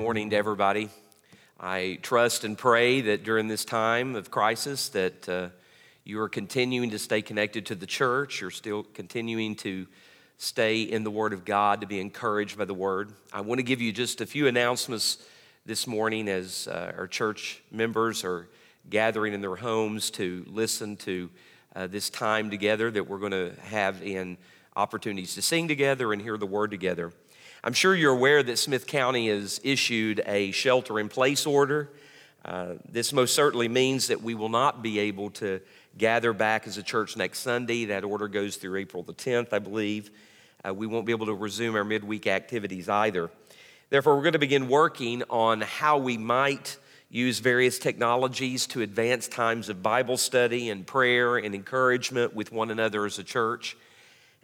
[0.00, 0.88] morning to everybody.
[1.60, 5.48] I trust and pray that during this time of crisis that uh,
[6.04, 8.40] you are continuing to stay connected to the church.
[8.40, 9.86] You're still continuing to
[10.38, 13.12] stay in the Word of God, to be encouraged by the Word.
[13.30, 15.18] I want to give you just a few announcements
[15.66, 18.48] this morning as uh, our church members are
[18.88, 21.28] gathering in their homes to listen to
[21.76, 24.38] uh, this time together that we're going to have in
[24.76, 27.12] opportunities to sing together and hear the Word together.
[27.62, 31.90] I'm sure you're aware that Smith County has issued a shelter in place order.
[32.42, 35.60] Uh, this most certainly means that we will not be able to
[35.98, 37.84] gather back as a church next Sunday.
[37.84, 40.10] That order goes through April the 10th, I believe.
[40.66, 43.30] Uh, we won't be able to resume our midweek activities either.
[43.90, 46.78] Therefore, we're going to begin working on how we might
[47.10, 52.70] use various technologies to advance times of Bible study and prayer and encouragement with one
[52.70, 53.76] another as a church.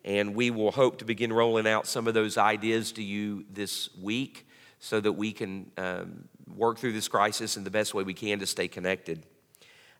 [0.06, 3.94] And we will hope to begin rolling out some of those ideas to you this
[4.00, 4.46] week
[4.78, 8.38] so that we can um, work through this crisis in the best way we can
[8.38, 9.26] to stay connected.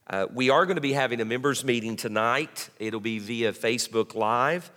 [0.09, 2.69] Uh, we are going to be having a members' meeting tonight.
[2.79, 4.71] It'll be via Facebook Live.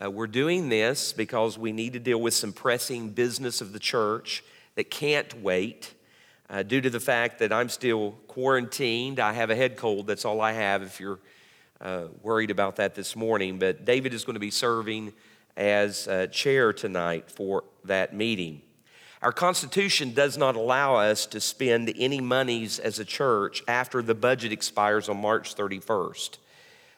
[0.00, 3.80] Uh, we're doing this because we need to deal with some pressing business of the
[3.80, 4.44] church
[4.76, 5.94] that can't wait.
[6.48, 10.06] Uh, due to the fact that I'm still quarantined, I have a head cold.
[10.06, 10.82] That's all I have.
[10.82, 11.18] If you're
[11.80, 15.12] uh, worried about that this morning, but David is going to be serving
[15.56, 18.62] as uh, chair tonight for that meeting.
[19.22, 24.14] Our Constitution does not allow us to spend any monies as a church after the
[24.14, 26.38] budget expires on March 31st.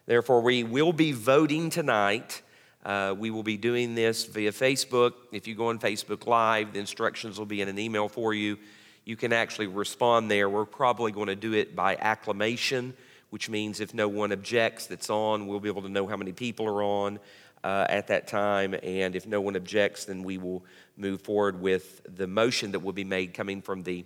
[0.06, 2.42] Therefore, we will be voting tonight.
[2.84, 5.14] Uh, we will be doing this via Facebook.
[5.32, 8.58] If you go on Facebook Live, the instructions will be in an email for you.
[9.04, 10.48] You can actually respond there.
[10.48, 12.94] We're probably going to do it by acclamation
[13.32, 16.32] which means if no one objects that's on, we'll be able to know how many
[16.32, 17.18] people are on
[17.64, 18.74] uh, at that time.
[18.82, 20.66] And if no one objects, then we will
[20.98, 24.04] move forward with the motion that will be made coming from the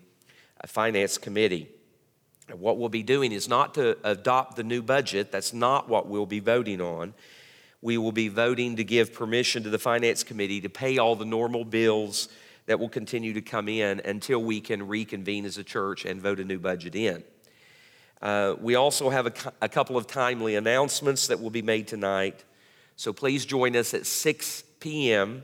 [0.63, 1.69] uh, Finance Committee.
[2.49, 6.07] And what we'll be doing is not to adopt the new budget, that's not what
[6.07, 7.13] we'll be voting on.
[7.83, 11.25] We will be voting to give permission to the Finance Committee to pay all the
[11.25, 12.29] normal bills
[12.67, 16.39] that will continue to come in until we can reconvene as a church and vote
[16.39, 17.25] a new budget in.
[18.23, 22.45] Uh, we also have a, a, couple of timely announcements that will be made tonight.
[22.97, 25.43] So please join us at 6 p.m.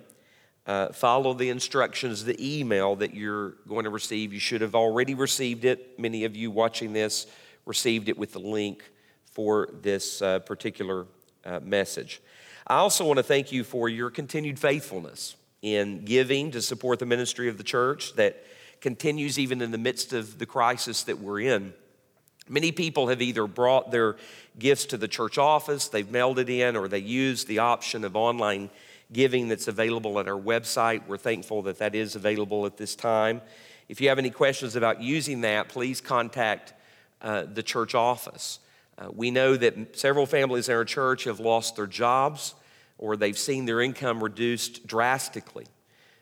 [0.66, 4.32] Uh, follow the instructions, the email that you're going to receive.
[4.32, 5.98] You should have already received it.
[5.98, 7.26] Many of you watching this
[7.66, 8.82] received it with the link
[9.24, 11.06] for this uh, particular
[11.44, 12.22] uh, message.
[12.66, 17.06] I also want to thank you for your continued faithfulness in giving to support the
[17.06, 18.44] ministry of the church that
[18.80, 21.74] continues even in the midst of the crisis that we're in.
[22.48, 24.16] Many people have either brought their
[24.58, 28.16] gifts to the church office, they've mailed it in, or they use the option of
[28.16, 28.70] online
[29.12, 31.06] giving that's available at our website.
[31.06, 33.42] We're thankful that that is available at this time.
[33.88, 36.72] If you have any questions about using that, please contact
[37.20, 38.58] uh, the church office.
[38.98, 42.54] Uh, we know that several families in our church have lost their jobs
[42.98, 45.66] or they've seen their income reduced drastically.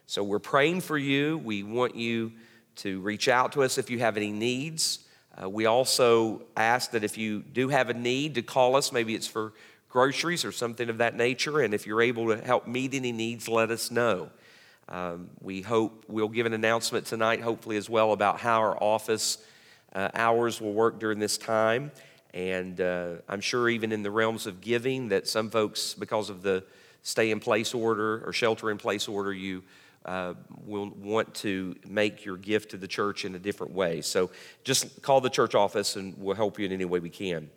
[0.06, 1.38] So we're praying for you.
[1.38, 2.32] We want you
[2.76, 5.00] to reach out to us if you have any needs.
[5.42, 9.14] Uh, we also ask that if you do have a need to call us, maybe
[9.14, 9.52] it's for
[9.88, 13.48] groceries or something of that nature, and if you're able to help meet any needs,
[13.48, 14.28] let us know.
[14.88, 19.38] Um, we hope we'll give an announcement tonight, hopefully, as well, about how our office
[19.94, 21.92] uh, hours will work during this time.
[22.34, 26.42] And uh, I'm sure, even in the realms of giving, that some folks, because of
[26.42, 26.64] the
[27.02, 29.62] stay in place order or shelter in place order, you
[30.04, 30.34] uh,
[30.64, 34.00] will want to make your gift to the church in a different way.
[34.00, 34.30] So
[34.64, 37.50] just call the church office and we'll help you in any way we can.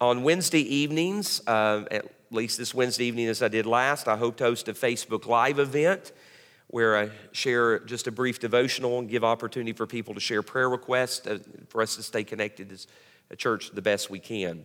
[0.00, 4.36] On Wednesday evenings, uh, at least this Wednesday evening as I did last, I hope
[4.38, 6.12] to host a Facebook Live event
[6.68, 10.70] where I share just a brief devotional and give opportunity for people to share prayer
[10.70, 11.38] requests uh,
[11.68, 12.86] for us to stay connected as
[13.30, 14.64] a church the best we can.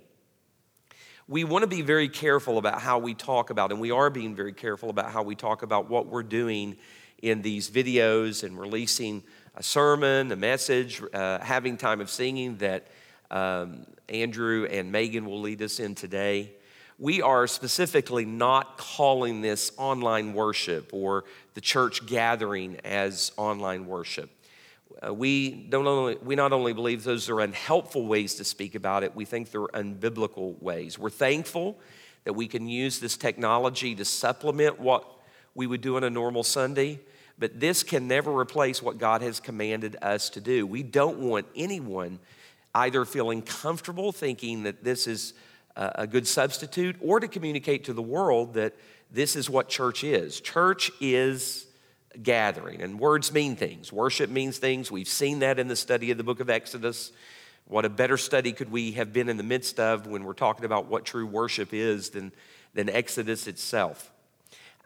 [1.27, 4.33] We want to be very careful about how we talk about, and we are being
[4.33, 6.77] very careful about how we talk about what we're doing
[7.21, 9.23] in these videos and releasing
[9.55, 12.87] a sermon, a message, uh, having time of singing that
[13.31, 16.51] um, Andrew and Megan will lead us in today.
[16.99, 24.29] We are specifically not calling this online worship or the church gathering as online worship.
[25.05, 29.03] Uh, we, don't only, we not only believe those are unhelpful ways to speak about
[29.03, 30.97] it, we think they're unbiblical ways.
[30.97, 31.77] We're thankful
[32.23, 35.05] that we can use this technology to supplement what
[35.57, 36.99] we would do on a normal Sunday,
[37.39, 40.65] but this can never replace what God has commanded us to do.
[40.67, 42.19] We don't want anyone
[42.75, 45.33] either feeling comfortable thinking that this is
[45.75, 48.75] a good substitute or to communicate to the world that
[49.11, 50.39] this is what church is.
[50.41, 51.65] Church is
[52.21, 52.81] gathering.
[52.81, 54.91] And words mean things, worship means things.
[54.91, 57.11] We've seen that in the study of the book of Exodus.
[57.65, 60.65] What a better study could we have been in the midst of when we're talking
[60.65, 62.31] about what true worship is than,
[62.73, 64.11] than Exodus itself?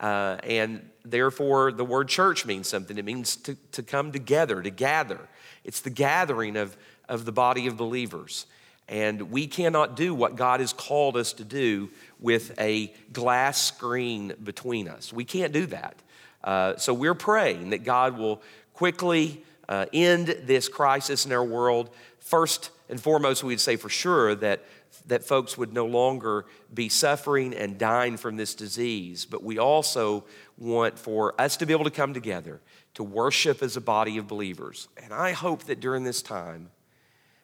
[0.02, 2.98] Uh, and therefore, the word church means something.
[2.98, 5.20] It means to, to come together, to gather.
[5.64, 6.76] It's the gathering of,
[7.08, 8.48] of the body of believers.
[8.90, 11.90] And we cannot do what God has called us to do
[12.20, 15.14] with a glass screen between us.
[15.14, 15.96] We can't do that.
[16.44, 18.42] Uh, so we're praying that God will
[18.74, 21.92] quickly uh, end this crisis in our world.
[22.20, 24.66] First and foremost, we'd say for sure that
[25.08, 30.26] that folks would no longer be suffering and dying from this disease, but we also
[30.58, 32.62] want for us to be able to come together
[32.94, 34.88] to worship as a body of believers.
[35.02, 36.70] And I hope that during this time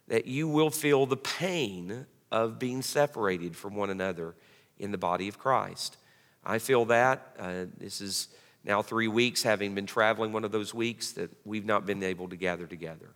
[0.08, 4.36] that you will feel the pain of being separated from one another
[4.80, 5.98] in the body of Christ.
[6.46, 7.36] I feel that.
[7.40, 8.30] Uh, this is
[8.64, 12.28] now three weeks, having been traveling one of those weeks, that we've not been able
[12.30, 13.10] to gather together.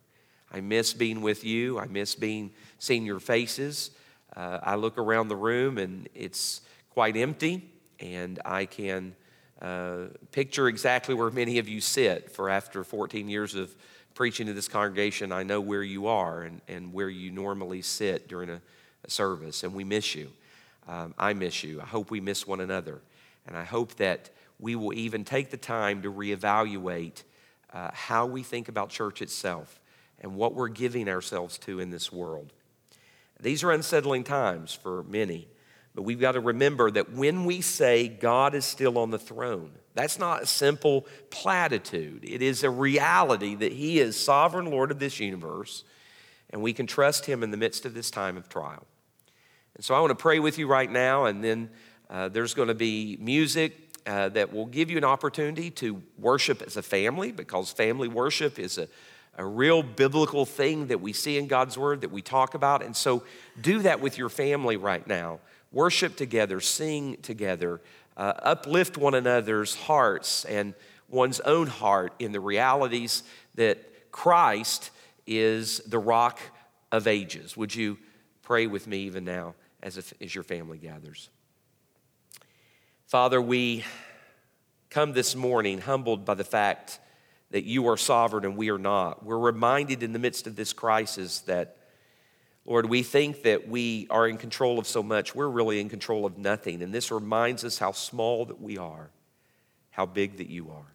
[0.51, 1.79] I miss being with you.
[1.79, 3.91] I miss being seeing your faces.
[4.35, 6.61] Uh, I look around the room and it's
[6.91, 7.69] quite empty,
[7.99, 9.15] and I can
[9.61, 12.31] uh, picture exactly where many of you sit.
[12.31, 13.75] For after 14 years of
[14.13, 18.27] preaching to this congregation, I know where you are and, and where you normally sit
[18.27, 18.61] during a,
[19.03, 20.31] a service, and we miss you.
[20.87, 21.79] Um, I miss you.
[21.81, 23.01] I hope we miss one another.
[23.47, 24.29] And I hope that
[24.59, 27.23] we will even take the time to reevaluate
[27.73, 29.79] uh, how we think about church itself
[30.19, 32.53] and what we're giving ourselves to in this world.
[33.41, 35.47] These are unsettling times for many,
[35.95, 39.71] but we've got to remember that when we say God is still on the throne,
[39.93, 42.23] that's not a simple platitude.
[42.23, 45.83] It is a reality that He is sovereign Lord of this universe,
[46.51, 48.85] and we can trust Him in the midst of this time of trial.
[49.75, 51.69] And so I want to pray with you right now, and then
[52.09, 56.61] uh, there's going to be music uh, that will give you an opportunity to worship
[56.61, 58.87] as a family because family worship is a
[59.37, 62.83] a real biblical thing that we see in God's Word that we talk about.
[62.83, 63.23] And so
[63.59, 65.39] do that with your family right now.
[65.71, 67.81] Worship together, sing together,
[68.17, 70.73] uh, uplift one another's hearts and
[71.07, 73.23] one's own heart in the realities
[73.55, 74.91] that Christ
[75.25, 76.39] is the rock
[76.91, 77.55] of ages.
[77.55, 77.97] Would you
[78.43, 81.29] pray with me even now as, if, as your family gathers?
[83.07, 83.83] Father, we
[84.89, 86.99] come this morning humbled by the fact
[87.51, 89.23] that you are sovereign and we are not.
[89.23, 91.77] We're reminded in the midst of this crisis that,
[92.65, 95.35] Lord, we think that we are in control of so much.
[95.35, 96.81] We're really in control of nothing.
[96.81, 99.11] And this reminds us how small that we are,
[99.91, 100.93] how big that you are.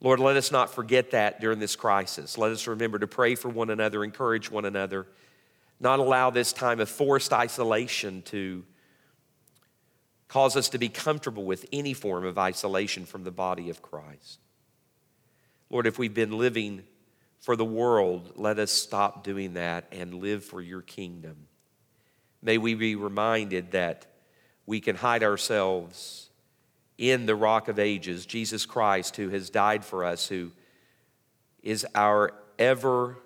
[0.00, 2.38] Lord, let us not forget that during this crisis.
[2.38, 5.08] Let us remember to pray for one another, encourage one another,
[5.80, 8.64] not allow this time of forced isolation to
[10.28, 14.38] cause us to be comfortable with any form of isolation from the body of Christ.
[15.70, 16.82] Lord, if we've been living
[17.40, 21.46] for the world, let us stop doing that and live for your kingdom.
[22.42, 24.06] May we be reminded that
[24.66, 26.30] we can hide ourselves
[26.96, 30.50] in the rock of ages, Jesus Christ, who has died for us, who
[31.62, 33.18] is our ever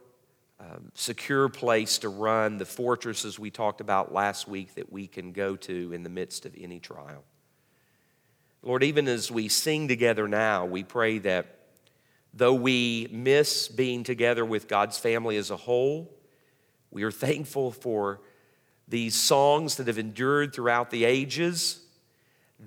[0.61, 5.33] um, secure place to run, the fortresses we talked about last week that we can
[5.33, 7.25] go to in the midst of any trial.
[8.63, 11.62] Lord, even as we sing together now, we pray that
[12.35, 16.11] Though we miss being together with God's family as a whole,
[16.91, 18.21] we are thankful for
[18.89, 21.81] these songs that have endured throughout the ages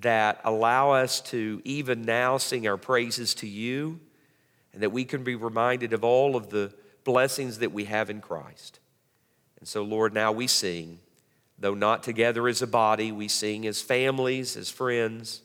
[0.02, 4.00] that allow us to even now sing our praises to you
[4.74, 8.22] and that we can be reminded of all of the blessings that we have in
[8.22, 8.80] Christ.
[9.60, 11.00] And so, Lord, now we sing,
[11.58, 15.42] though not together as a body, we sing as families, as friends,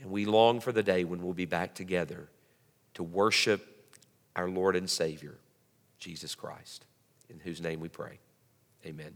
[0.00, 2.28] and we long for the day when we'll be back together
[2.94, 3.92] to worship
[4.36, 5.38] our Lord and Savior,
[5.98, 6.86] Jesus Christ,
[7.28, 8.18] in whose name we pray.
[8.84, 9.14] Amen.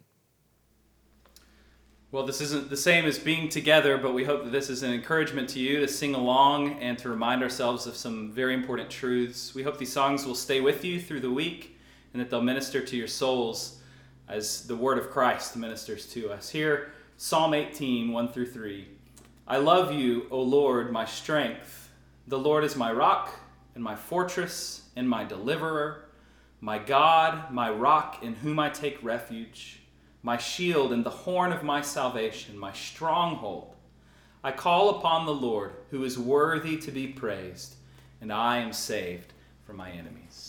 [2.12, 4.92] Well, this isn't the same as being together, but we hope that this is an
[4.92, 9.54] encouragement to you to sing along and to remind ourselves of some very important truths.
[9.54, 11.76] We hope these songs will stay with you through the week
[12.12, 13.80] and that they'll minister to your souls
[14.28, 16.48] as the word of Christ ministers to us.
[16.48, 18.86] Here, Psalm 18, 1 through 3.
[19.48, 21.90] I love you, O Lord, my strength.
[22.28, 23.32] The Lord is my rock
[23.76, 26.06] and my fortress and my deliverer,
[26.62, 29.82] my God, my rock in whom I take refuge,
[30.22, 33.74] my shield and the horn of my salvation, my stronghold.
[34.42, 37.74] I call upon the Lord, who is worthy to be praised,
[38.22, 39.34] and I am saved
[39.66, 40.45] from my enemies.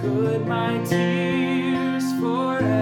[0.00, 2.77] Could my tears forever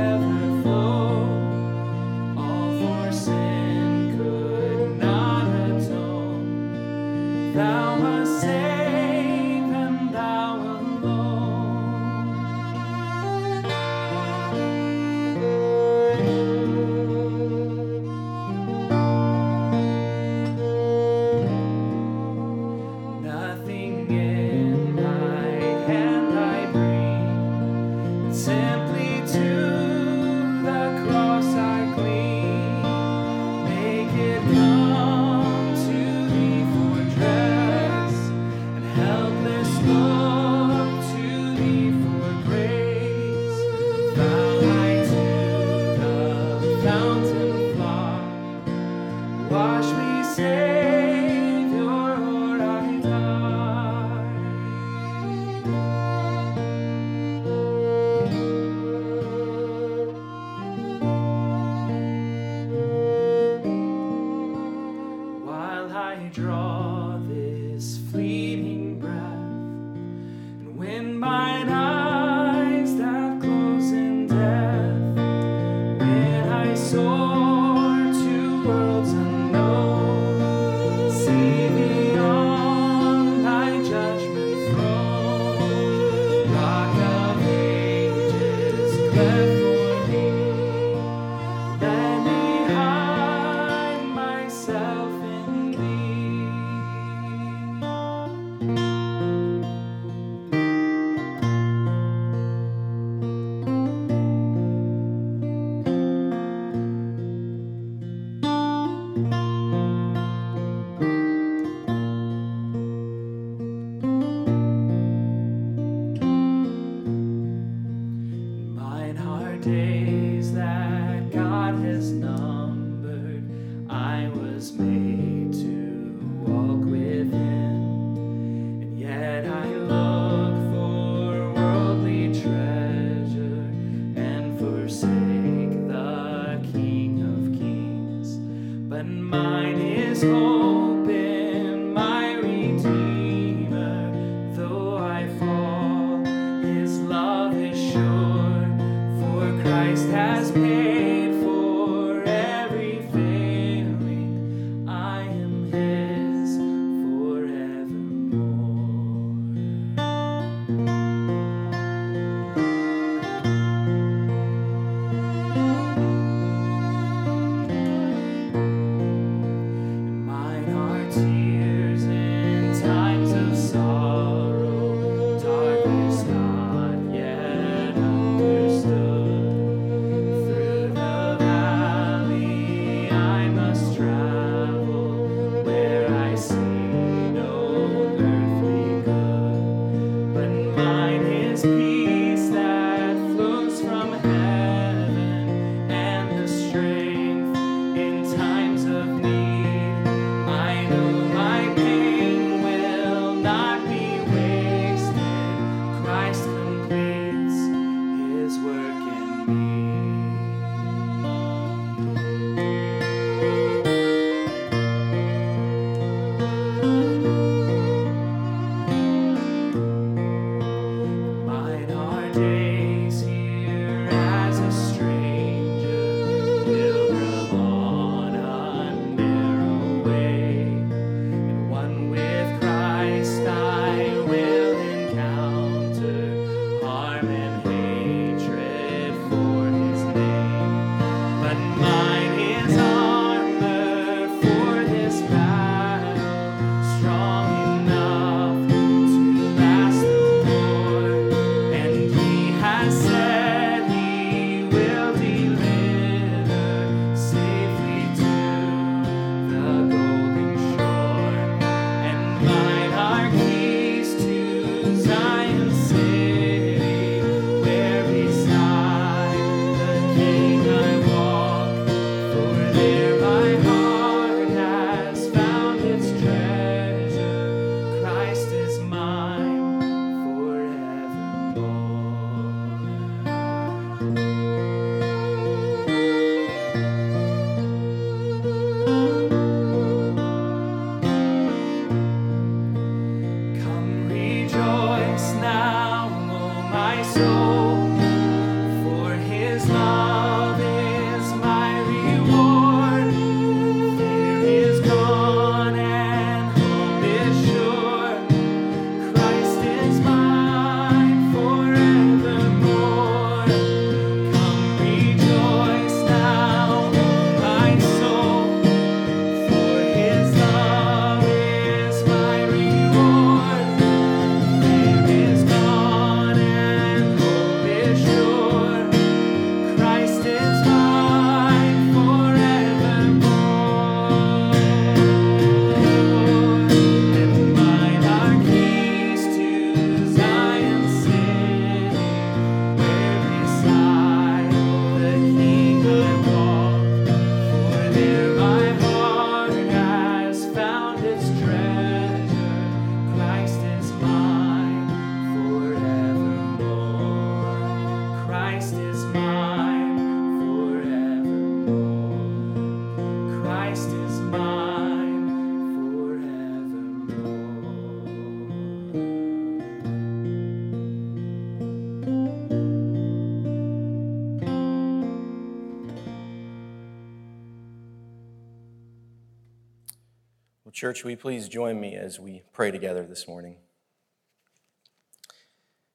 [380.76, 383.56] Church, will you please join me as we pray together this morning?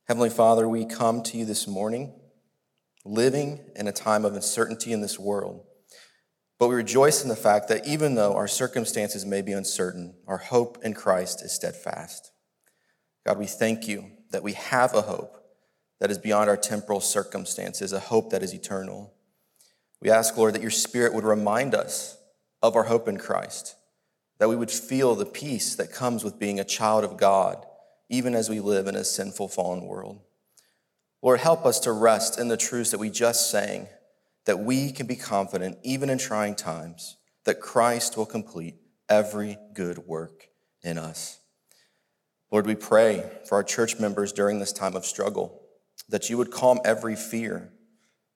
[0.07, 2.19] Heavenly Father, we come to you this morning,
[3.05, 5.63] living in a time of uncertainty in this world.
[6.57, 10.39] But we rejoice in the fact that even though our circumstances may be uncertain, our
[10.39, 12.31] hope in Christ is steadfast.
[13.23, 15.37] God, we thank you that we have a hope
[15.99, 19.13] that is beyond our temporal circumstances, a hope that is eternal.
[20.01, 22.17] We ask, Lord, that your Spirit would remind us
[22.63, 23.75] of our hope in Christ
[24.41, 27.63] that we would feel the peace that comes with being a child of God,
[28.09, 30.19] even as we live in a sinful, fallen world.
[31.21, 33.87] Lord, help us to rest in the truths that we just sang,
[34.45, 38.77] that we can be confident, even in trying times, that Christ will complete
[39.07, 40.47] every good work
[40.81, 41.37] in us.
[42.49, 45.61] Lord, we pray for our church members during this time of struggle,
[46.09, 47.71] that you would calm every fear,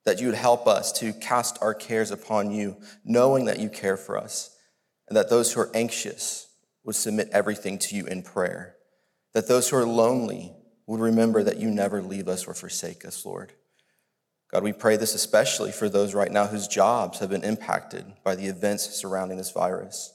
[0.05, 3.97] that you would help us to cast our cares upon you, knowing that you care
[3.97, 4.54] for us
[5.07, 6.47] and that those who are anxious
[6.83, 8.75] would submit everything to you in prayer,
[9.33, 10.53] that those who are lonely
[10.87, 13.53] would remember that you never leave us or forsake us, Lord.
[14.51, 18.35] God, we pray this especially for those right now whose jobs have been impacted by
[18.35, 20.13] the events surrounding this virus.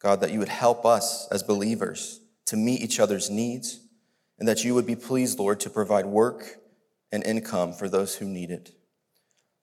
[0.00, 3.80] God, that you would help us as believers to meet each other's needs,
[4.38, 6.56] and that you would be pleased, Lord, to provide work
[7.12, 8.72] and income for those who need it.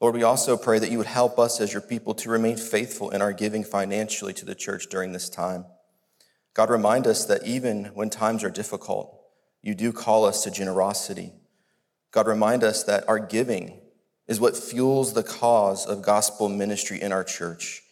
[0.02, 3.10] Lord, we also pray that you would help us as your people to remain faithful
[3.10, 5.66] in our giving financially to the church during this time.
[6.54, 9.20] God, remind us that even when times are difficult,
[9.62, 11.34] you do call us to generosity.
[12.12, 13.78] God, remind us that our giving
[14.26, 17.84] is what fuels the cause of gospel ministry in our church,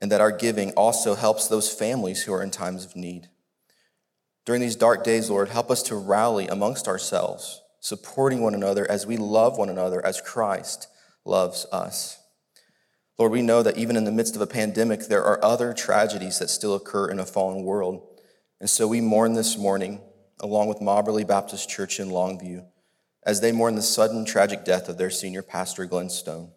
[0.00, 3.28] and that our giving also helps those families who are in times of need.
[4.44, 9.06] During these dark days, Lord, help us to rally amongst ourselves, supporting one another as
[9.06, 10.88] we love one another as Christ
[11.28, 12.18] loves us.
[13.18, 16.38] Lord, we know that even in the midst of a pandemic, there are other tragedies
[16.38, 18.20] that still occur in a fallen world.
[18.60, 20.00] And so we mourn this morning,
[20.40, 22.64] along with Mobberly Baptist Church in Longview,
[23.24, 26.52] as they mourn the sudden tragic death of their senior pastor, Glenn Stone.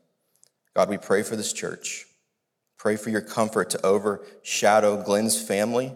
[0.76, 2.06] God, we pray for this church.
[2.78, 5.96] Pray for your comfort to overshadow Glenn's family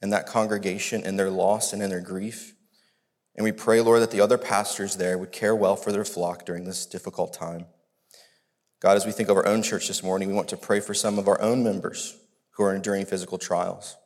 [0.00, 2.54] and that congregation in their loss and in their grief.
[3.36, 6.46] And we pray, Lord, that the other pastors there would care well for their flock
[6.46, 7.66] during this difficult time.
[8.80, 10.94] God, as we think of our own church this morning, we want to pray for
[10.94, 12.16] some of our own members
[12.52, 13.96] who are enduring physical trials.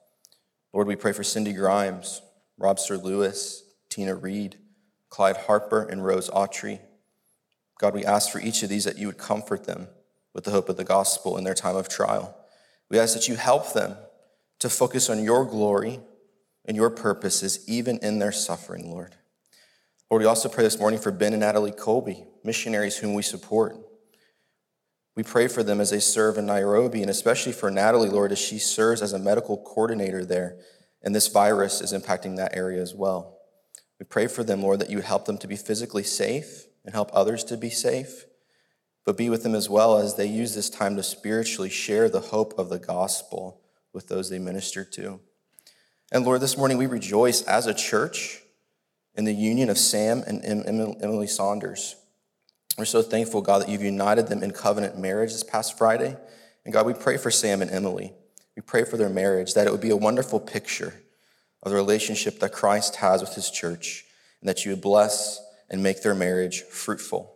[0.72, 2.20] Lord, we pray for Cindy Grimes,
[2.60, 4.56] Robster Lewis, Tina Reed,
[5.10, 6.80] Clyde Harper, and Rose Autry.
[7.78, 9.86] God, we ask for each of these that you would comfort them
[10.34, 12.36] with the hope of the gospel in their time of trial.
[12.90, 13.96] We ask that you help them
[14.58, 16.00] to focus on your glory
[16.64, 19.14] and your purposes, even in their suffering, Lord.
[20.10, 23.76] Lord, we also pray this morning for Ben and Natalie Colby, missionaries whom we support.
[25.16, 28.38] We pray for them as they serve in Nairobi, and especially for Natalie, Lord, as
[28.38, 30.56] she serves as a medical coordinator there,
[31.02, 33.38] and this virus is impacting that area as well.
[34.00, 36.94] We pray for them, Lord, that you would help them to be physically safe and
[36.94, 38.24] help others to be safe,
[39.06, 42.20] but be with them as well as they use this time to spiritually share the
[42.20, 43.60] hope of the gospel
[43.92, 45.20] with those they minister to.
[46.10, 48.42] And Lord, this morning we rejoice as a church
[49.14, 51.94] in the union of Sam and Emily Saunders.
[52.76, 56.16] We're so thankful, God, that you've united them in covenant marriage this past Friday.
[56.64, 58.12] And God, we pray for Sam and Emily.
[58.56, 60.94] We pray for their marriage, that it would be a wonderful picture
[61.62, 64.04] of the relationship that Christ has with his church,
[64.40, 67.34] and that you would bless and make their marriage fruitful.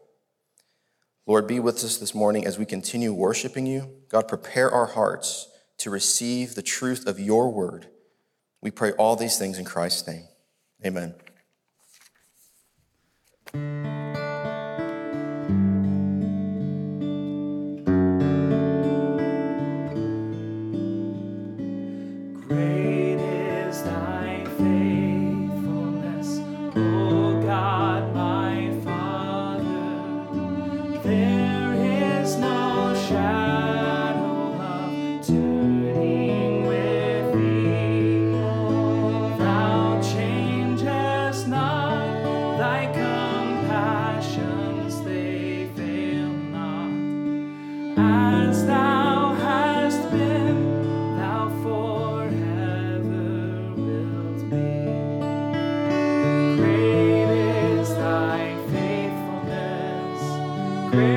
[1.27, 3.91] Lord, be with us this morning as we continue worshiping you.
[4.09, 5.49] God, prepare our hearts
[5.79, 7.87] to receive the truth of your word.
[8.61, 10.25] We pray all these things in Christ's name.
[10.85, 11.15] Amen.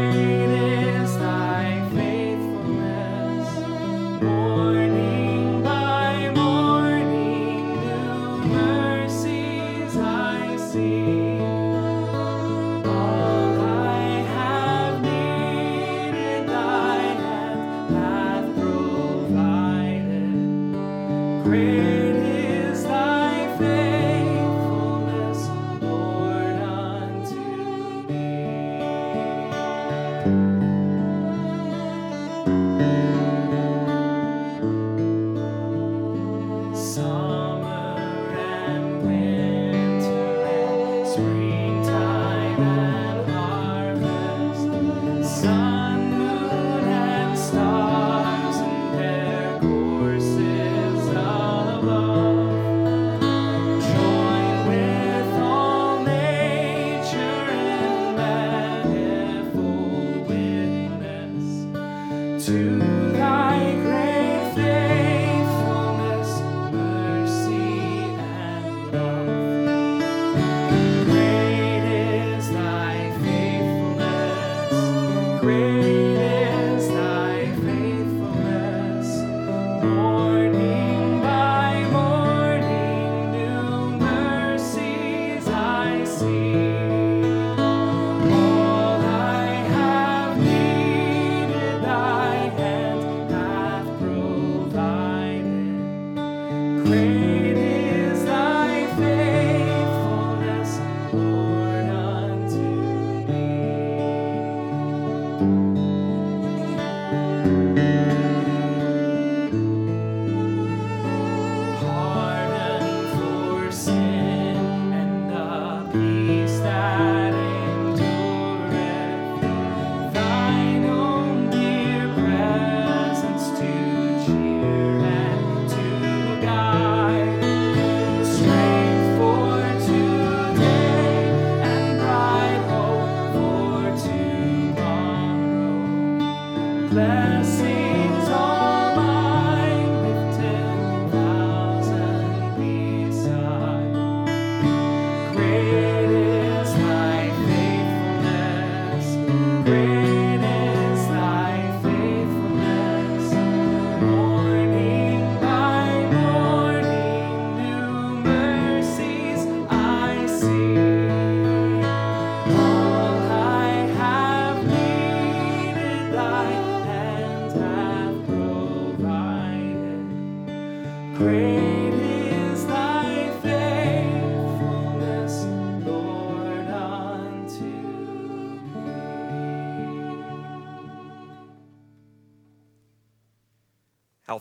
[0.01, 0.50] rain.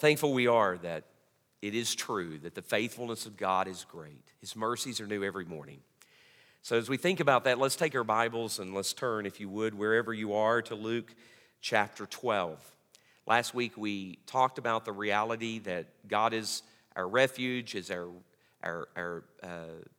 [0.01, 1.05] Thankful we are that
[1.61, 4.33] it is true that the faithfulness of God is great.
[4.41, 5.81] His mercies are new every morning.
[6.63, 9.49] So, as we think about that, let's take our Bibles and let's turn, if you
[9.51, 11.15] would, wherever you are, to Luke
[11.61, 12.59] chapter 12.
[13.27, 16.63] Last week we talked about the reality that God is
[16.97, 18.09] our refuge, is our,
[18.63, 19.49] our, our uh,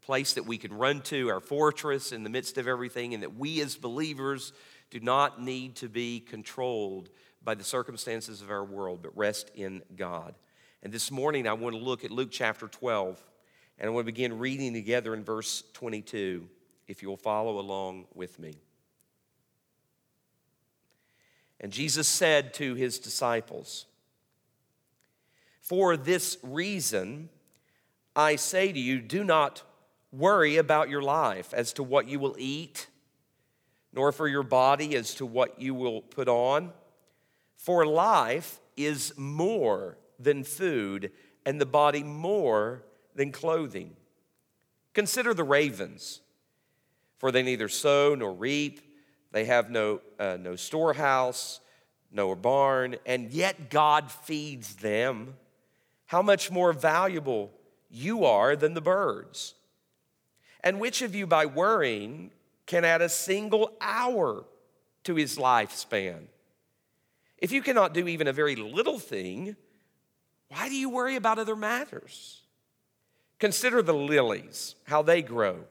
[0.02, 3.36] place that we can run to, our fortress in the midst of everything, and that
[3.36, 4.52] we as believers
[4.90, 7.10] do not need to be controlled
[7.44, 10.36] by the circumstances of our world, but rest in God.
[10.84, 13.22] And this morning I want to look at Luke chapter 12,
[13.80, 16.48] and I want to begin reading together in verse 22,
[16.88, 18.56] if you'll follow along with me.
[21.60, 23.86] And Jesus said to his disciples,
[25.62, 27.30] For this reason,
[28.16, 29.62] I say to you, do not
[30.12, 32.88] worry about your life as to what you will eat,
[33.94, 36.72] nor for your body as to what you will put on.
[37.62, 41.12] For life is more than food,
[41.46, 42.84] and the body more
[43.16, 43.96] than clothing.
[44.94, 46.22] Consider the ravens,
[47.18, 48.82] for they neither sow nor reap
[49.32, 51.62] they have no, uh, no storehouse,
[52.12, 55.36] no barn, and yet God feeds them.
[56.08, 57.52] How much more valuable
[57.90, 59.54] you are than the birds?
[60.64, 62.32] And which of you, by worrying,
[62.66, 64.44] can add a single hour
[65.06, 66.24] to his lifespan?
[67.42, 69.56] If you cannot do even a very little thing,
[70.48, 72.42] why do you worry about other matters?
[73.40, 75.64] Consider the lilies, how they grow.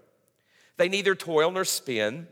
[0.77, 2.27] They neither toil nor spin.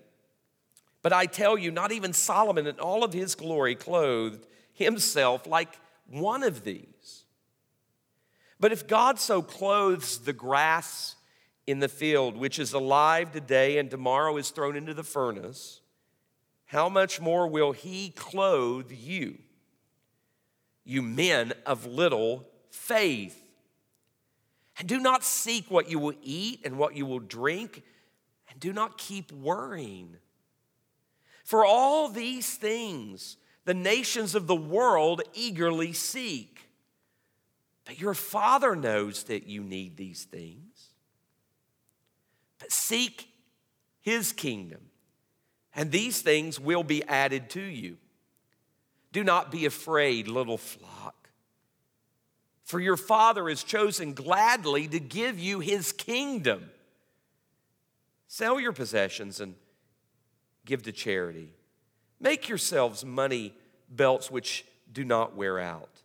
[1.03, 5.79] But I tell you, not even Solomon in all of his glory clothed himself like
[6.11, 7.24] one of these.
[8.59, 11.14] But if God so clothes the grass
[11.68, 15.81] in the field, which is alive today and tomorrow is thrown into the furnace,
[16.68, 19.38] how much more will he clothe you,
[20.85, 23.42] you men of little faith?
[24.78, 27.83] And do not seek what you will eat and what you will drink,
[28.48, 30.16] and do not keep worrying
[31.42, 36.68] for all these things the nations of the world eagerly seek.
[37.87, 40.90] But your Father knows that you need these things.
[42.59, 43.28] But seek
[44.00, 44.88] His kingdom,
[45.74, 47.98] and these things will be added to you.
[49.12, 51.31] Do not be afraid, little flock,
[52.64, 56.70] for your Father has chosen gladly to give you His kingdom.
[58.26, 59.54] Sell your possessions and
[60.66, 61.54] give to charity.
[62.20, 63.54] Make yourselves money
[63.88, 66.02] belts which do not wear out,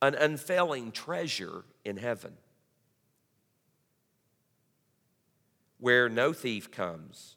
[0.00, 2.38] an unfailing treasure in heaven,
[5.78, 7.36] where no thief comes,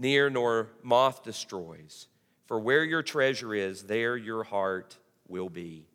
[0.00, 2.08] near nor moth destroys.
[2.46, 4.96] For where your treasure is, there your heart
[5.28, 5.86] will be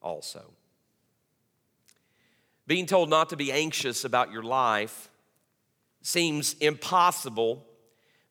[0.00, 0.52] also.
[2.66, 5.08] Being told not to be anxious about your life
[6.02, 7.66] seems impossible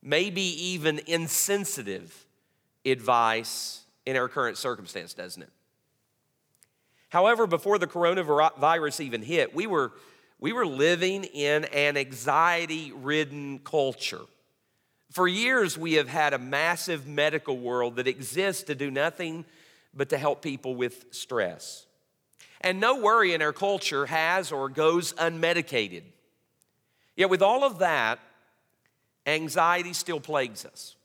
[0.02, 2.26] maybe even insensitive
[2.86, 5.50] advice in our current circumstance, doesn't it?
[7.10, 9.94] However, before the coronavirus even hit, we were,
[10.40, 14.22] we were living in an anxiety ridden culture.
[15.12, 19.46] For years, we have had a massive medical world that exists to do nothing
[19.94, 21.86] but to help people with stress.
[22.62, 26.04] And no worry in our culture has or goes unmedicated.
[27.16, 28.20] Yet, with all of that,
[29.26, 30.96] anxiety still plagues us.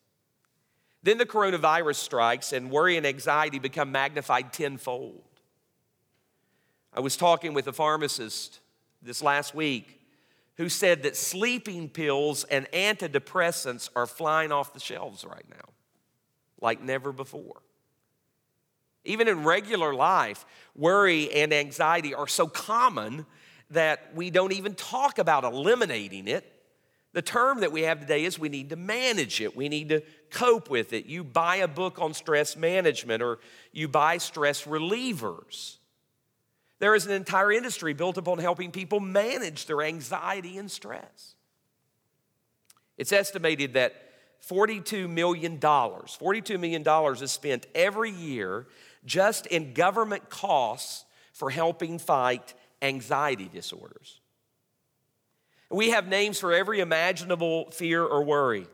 [1.03, 5.23] Then the coronavirus strikes, and worry and anxiety become magnified tenfold.
[6.93, 8.59] I was talking with a pharmacist
[9.01, 10.00] this last week
[10.61, 15.71] who said that sleeping pills and antidepressants are flying off the shelves right now,
[16.61, 17.63] like never before.
[19.05, 20.45] Even in regular life,
[20.77, 23.25] worry and anxiety are so common
[23.71, 26.45] that we don't even talk about eliminating it
[27.13, 29.57] the term that we have today is we need to manage it.
[29.57, 31.07] We need to cope with it.
[31.07, 33.41] You buy a book on stress management or
[33.73, 35.79] you buy stress relievers.
[36.81, 41.35] There is an entire industry built upon helping people manage their anxiety and stress.
[42.97, 43.95] It's estimated that
[44.49, 48.67] $42 million, $42 million is spent every year
[49.05, 54.21] just in government costs for helping fight anxiety disorders.
[55.71, 58.67] We have names for every imaginable fear or worry.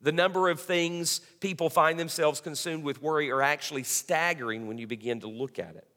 [0.00, 4.86] The number of things people find themselves consumed with worry are actually staggering when you
[4.86, 5.88] begin to look at it.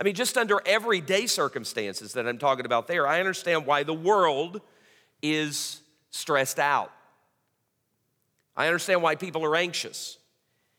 [0.00, 3.92] I mean, just under everyday circumstances that I'm talking about there, I understand why the
[3.92, 4.62] world
[5.20, 6.90] is stressed out.
[8.56, 10.16] I understand why people are anxious,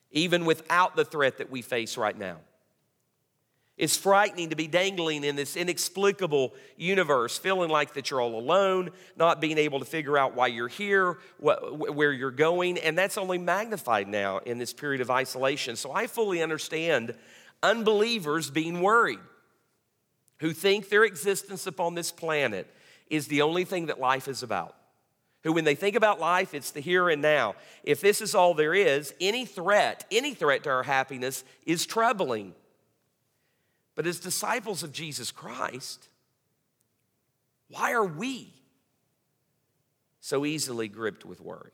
[0.10, 2.38] even without the threat that we face right now.
[3.78, 8.90] It's frightening to be dangling in this inexplicable universe, feeling like that you're all alone,
[9.16, 13.38] not being able to figure out why you're here, where you're going, and that's only
[13.38, 15.76] magnified now in this period of isolation.
[15.76, 17.16] So I fully understand
[17.64, 19.20] unbelievers being worried
[20.40, 22.68] who think their existence upon this planet
[23.10, 24.76] is the only thing that life is about.
[25.44, 27.56] Who, when they think about life, it's the here and now.
[27.84, 32.54] If this is all there is, any threat, any threat to our happiness is troubling.
[33.96, 36.10] But as disciples of Jesus Christ,
[37.70, 38.54] why are we
[40.20, 41.72] so easily gripped with worry?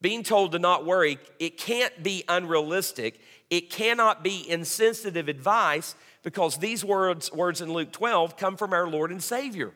[0.00, 3.20] Being told to not worry, it can't be unrealistic.
[3.50, 8.88] It cannot be insensitive advice because these words, words in Luke 12 come from our
[8.88, 9.72] Lord and Savior.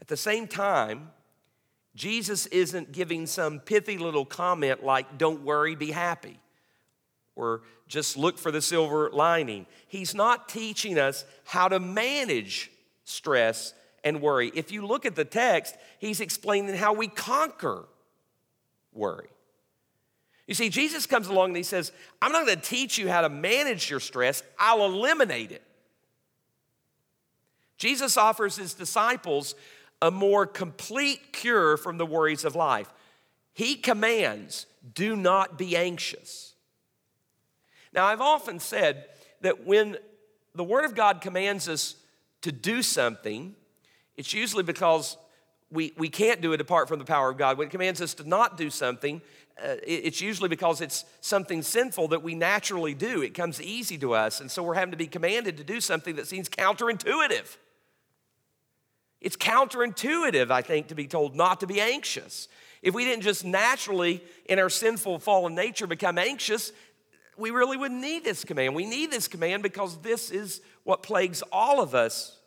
[0.00, 1.10] At the same time,
[1.94, 6.38] Jesus isn't giving some pithy little comment like, don't worry, be happy
[7.36, 9.66] or just look for the silver lining.
[9.86, 12.70] He's not teaching us how to manage
[13.04, 14.50] stress and worry.
[14.54, 17.84] If you look at the text, he's explaining how we conquer
[18.96, 19.28] worry.
[20.46, 23.22] You see, Jesus comes along and he says, I'm not going to teach you how
[23.22, 25.62] to manage your stress, I'll eliminate it.
[27.78, 29.54] Jesus offers his disciples
[30.00, 32.92] a more complete cure from the worries of life.
[33.52, 36.54] He commands, do not be anxious.
[37.92, 39.06] Now, I've often said
[39.40, 39.96] that when
[40.54, 41.96] the Word of God commands us
[42.42, 43.54] to do something,
[44.16, 45.16] it's usually because
[45.70, 47.58] we, we can't do it apart from the power of God.
[47.58, 49.20] When it commands us to not do something,
[49.62, 53.22] uh, it's usually because it's something sinful that we naturally do.
[53.22, 54.40] It comes easy to us.
[54.40, 57.56] And so we're having to be commanded to do something that seems counterintuitive.
[59.20, 62.48] It's counterintuitive, I think, to be told not to be anxious.
[62.82, 66.70] If we didn't just naturally, in our sinful fallen nature, become anxious,
[67.36, 68.74] we really wouldn't need this command.
[68.74, 72.38] We need this command because this is what plagues all of us.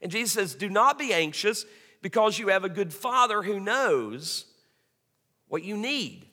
[0.00, 1.66] And Jesus says, Do not be anxious
[2.02, 4.46] because you have a good Father who knows
[5.48, 6.28] what you need.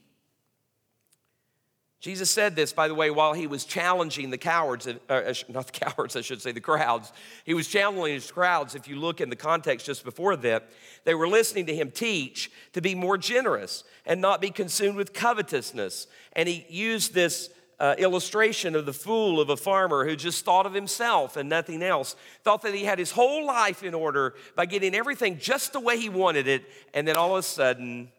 [2.06, 5.66] Jesus said this, by the way, while he was challenging the cowards, uh, uh not
[5.66, 7.12] the cowards, I should say, the crowds.
[7.46, 8.76] He was challenging his crowds.
[8.76, 10.70] If you look in the context just before that,
[11.04, 15.14] they were listening to him teach to be more generous and not be consumed with
[15.14, 16.06] covetousness.
[16.34, 20.66] And he used this uh, illustration of the fool of a farmer who just thought
[20.66, 24.66] of himself and nothing else, thought that he had his whole life in order by
[24.66, 28.10] getting everything just the way he wanted it, and then all of a sudden,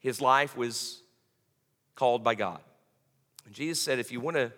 [0.00, 1.00] his life was
[1.94, 2.60] called by God.
[3.46, 4.52] And Jesus said, if you want to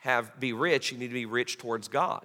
[0.00, 2.24] have be rich, you need to be rich towards God.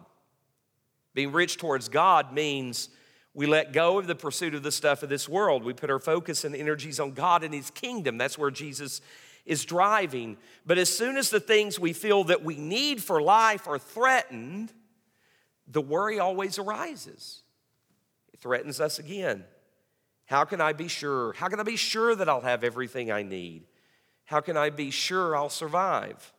[1.14, 2.90] Being rich towards God means
[3.34, 5.64] we let go of the pursuit of the stuff of this world.
[5.64, 8.18] We put our focus and energies on God and His kingdom.
[8.18, 9.02] That's where Jesus
[9.48, 10.38] is driving.
[10.66, 14.72] But as soon as the things we feel that we need for life are threatened,
[15.68, 17.42] the worry always arises.
[18.34, 19.46] It threatens us again.
[20.26, 21.34] How can I be sure?
[21.34, 23.64] How can I be sure that I'll have everything I need?
[24.26, 26.34] How can I be sure I'll survive?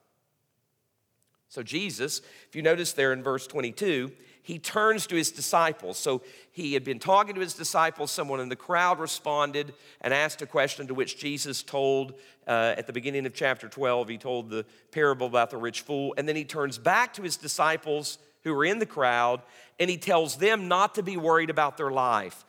[1.48, 4.12] So, Jesus, if you notice there in verse 22,
[4.48, 5.98] he turns to his disciples.
[5.98, 8.10] So he had been talking to his disciples.
[8.10, 12.14] Someone in the crowd responded and asked a question to which Jesus told
[12.46, 14.08] uh, at the beginning of chapter 12.
[14.08, 16.14] He told the parable about the rich fool.
[16.16, 19.42] And then he turns back to his disciples who were in the crowd
[19.78, 22.46] and he tells them not to be worried about their life.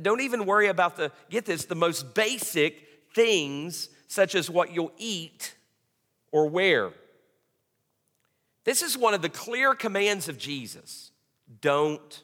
[0.00, 4.92] Don't even worry about the, get this, the most basic things such as what you'll
[4.98, 5.56] eat
[6.30, 6.92] or wear.
[8.62, 11.09] This is one of the clear commands of Jesus.
[11.60, 12.22] Don't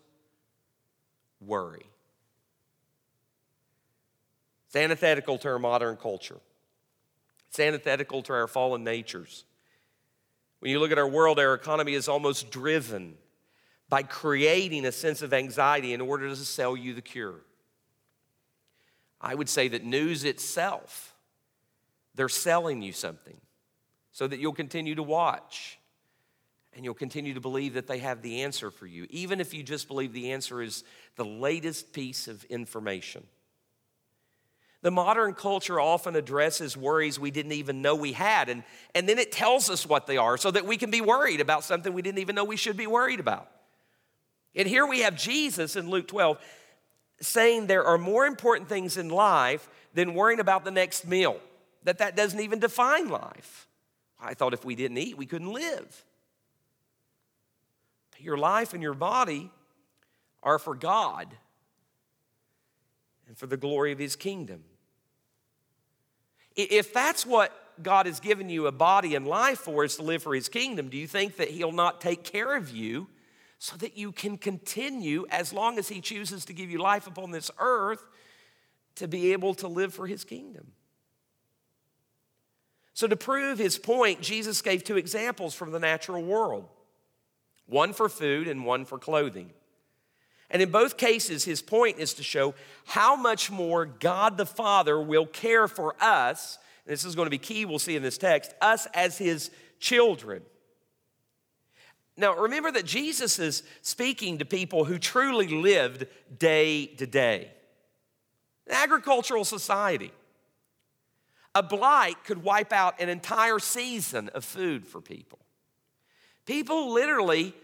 [1.40, 1.86] worry.
[4.66, 6.38] It's antithetical to our modern culture.
[7.48, 9.44] It's antithetical to our fallen natures.
[10.60, 13.16] When you look at our world, our economy is almost driven
[13.88, 17.40] by creating a sense of anxiety in order to sell you the cure.
[19.20, 21.14] I would say that news itself,
[22.14, 23.40] they're selling you something
[24.12, 25.78] so that you'll continue to watch
[26.76, 29.62] and you'll continue to believe that they have the answer for you, even if you
[29.62, 30.84] just believe the answer is
[31.16, 33.26] the latest piece of information.
[34.82, 38.62] The modern culture often addresses worries we didn't even know we had, and,
[38.94, 41.64] and then it tells us what they are so that we can be worried about
[41.64, 43.50] something we didn't even know we should be worried about.
[44.54, 46.38] And here we have Jesus in Luke 12
[47.22, 51.40] saying there are more important things in life than worrying about the next meal,
[51.84, 53.66] that that doesn't even define life.
[54.20, 56.04] I thought if we didn't eat, we couldn't live.
[58.26, 59.52] Your life and your body
[60.42, 61.28] are for God
[63.28, 64.64] and for the glory of His kingdom.
[66.56, 70.24] If that's what God has given you a body and life for is to live
[70.24, 73.06] for His kingdom, do you think that He'll not take care of you
[73.60, 77.30] so that you can continue, as long as He chooses to give you life upon
[77.30, 78.04] this earth,
[78.96, 80.72] to be able to live for His kingdom?
[82.92, 86.68] So, to prove His point, Jesus gave two examples from the natural world
[87.66, 89.52] one for food and one for clothing.
[90.50, 92.54] And in both cases, his point is to show
[92.86, 96.58] how much more God the Father will care for us.
[96.86, 99.50] this is going to be key, we'll see in this text, us as his
[99.80, 100.42] children.
[102.16, 106.06] Now, remember that Jesus is speaking to people who truly lived
[106.38, 107.50] day to day.
[108.66, 110.12] An agricultural society.
[111.54, 115.38] A blight could wipe out an entire season of food for people.
[116.46, 117.54] People literally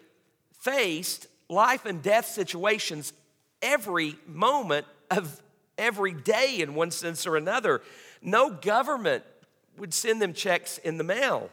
[0.60, 3.12] faced life and death situations
[3.62, 5.40] every moment of
[5.78, 7.80] every day in one sense or another.
[8.20, 9.24] No government
[9.78, 11.50] would send them checks in the mail.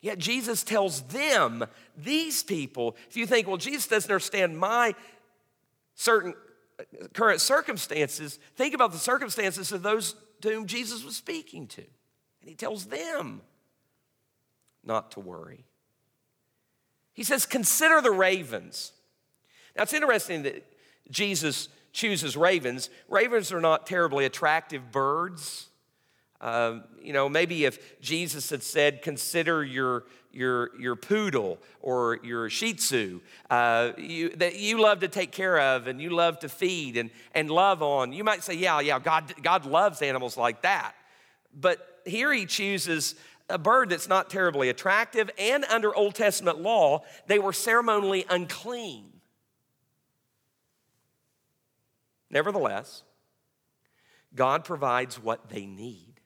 [0.00, 1.64] Yet Jesus tells them,
[1.96, 4.94] these people, if you think, well, Jesus doesn't understand my
[5.94, 6.34] certain
[6.80, 11.82] uh, current circumstances, think about the circumstances of those to whom Jesus was speaking to.
[11.82, 13.42] And he tells them
[14.84, 15.64] not to worry.
[17.14, 18.92] He says, Consider the ravens.
[19.76, 20.64] Now, it's interesting that
[21.10, 22.90] Jesus chooses ravens.
[23.08, 25.68] Ravens are not terribly attractive birds.
[26.40, 32.50] Uh, you know, maybe if Jesus had said, consider your, your, your poodle or your
[32.50, 36.48] shih tzu uh, you, that you love to take care of and you love to
[36.48, 40.62] feed and, and love on, you might say, yeah, yeah, God, God loves animals like
[40.62, 40.94] that.
[41.54, 43.14] But here he chooses
[43.48, 49.12] a bird that's not terribly attractive, and under Old Testament law, they were ceremonially unclean.
[52.30, 53.02] Nevertheless,
[54.34, 56.20] God provides what they need.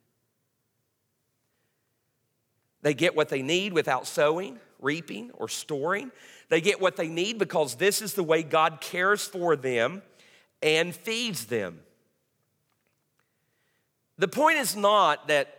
[2.82, 6.12] They get what they need without sowing, reaping, or storing.
[6.48, 10.02] They get what they need because this is the way God cares for them
[10.62, 11.80] and feeds them.
[14.18, 15.55] The point is not that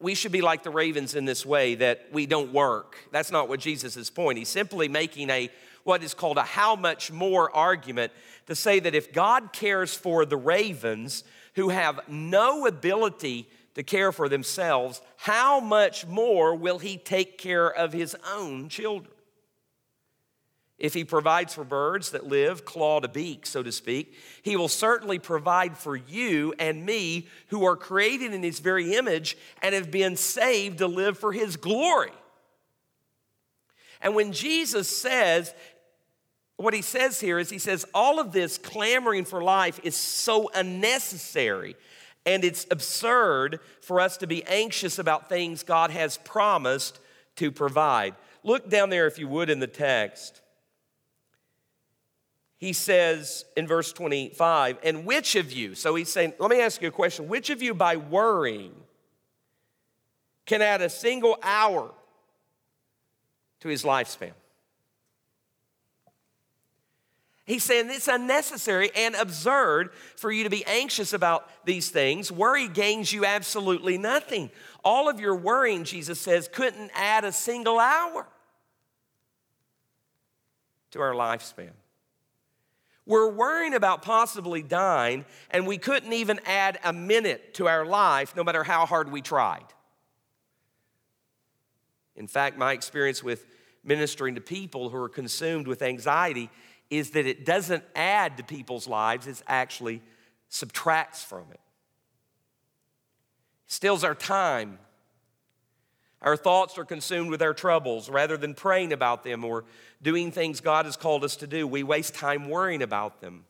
[0.00, 2.96] we should be like the ravens in this way that we don't work.
[3.10, 4.38] That's not what Jesus' is point.
[4.38, 5.50] He's simply making a
[5.84, 8.12] what is called a how much more argument
[8.46, 11.24] to say that if God cares for the ravens
[11.54, 17.72] who have no ability to care for themselves, how much more will he take care
[17.72, 19.12] of his own children?
[20.78, 24.68] If he provides for birds that live claw to beak, so to speak, he will
[24.68, 29.90] certainly provide for you and me who are created in his very image and have
[29.90, 32.12] been saved to live for his glory.
[34.00, 35.52] And when Jesus says,
[36.56, 40.48] what he says here is, he says, all of this clamoring for life is so
[40.54, 41.74] unnecessary
[42.24, 47.00] and it's absurd for us to be anxious about things God has promised
[47.36, 48.14] to provide.
[48.44, 50.40] Look down there, if you would, in the text
[52.58, 56.82] he says in verse 25, and which of you, so he's saying, let me ask
[56.82, 58.74] you a question, which of you by worrying
[60.44, 61.92] can add a single hour
[63.60, 64.32] to his lifespan?
[67.44, 72.30] He's saying it's unnecessary and absurd for you to be anxious about these things.
[72.30, 74.50] Worry gains you absolutely nothing.
[74.84, 78.26] All of your worrying, Jesus says, couldn't add a single hour
[80.90, 81.70] to our lifespan.
[83.08, 88.36] We're worrying about possibly dying, and we couldn't even add a minute to our life
[88.36, 89.64] no matter how hard we tried.
[92.14, 93.46] In fact, my experience with
[93.82, 96.50] ministering to people who are consumed with anxiety
[96.90, 100.02] is that it doesn't add to people's lives, it actually
[100.50, 101.60] subtracts from it.
[103.68, 104.78] steals our time,
[106.20, 109.64] our thoughts are consumed with our troubles rather than praying about them or
[110.02, 111.66] doing things God has called us to do.
[111.66, 113.44] We waste time worrying about them.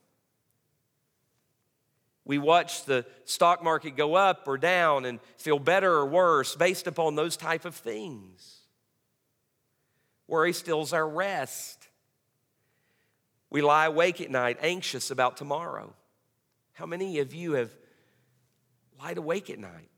[2.25, 6.85] We watch the stock market go up or down and feel better or worse based
[6.85, 8.57] upon those type of things.
[10.27, 11.87] Worry steals our rest.
[13.49, 15.95] We lie awake at night anxious about tomorrow.
[16.73, 17.75] How many of you have
[19.01, 19.89] lied awake at night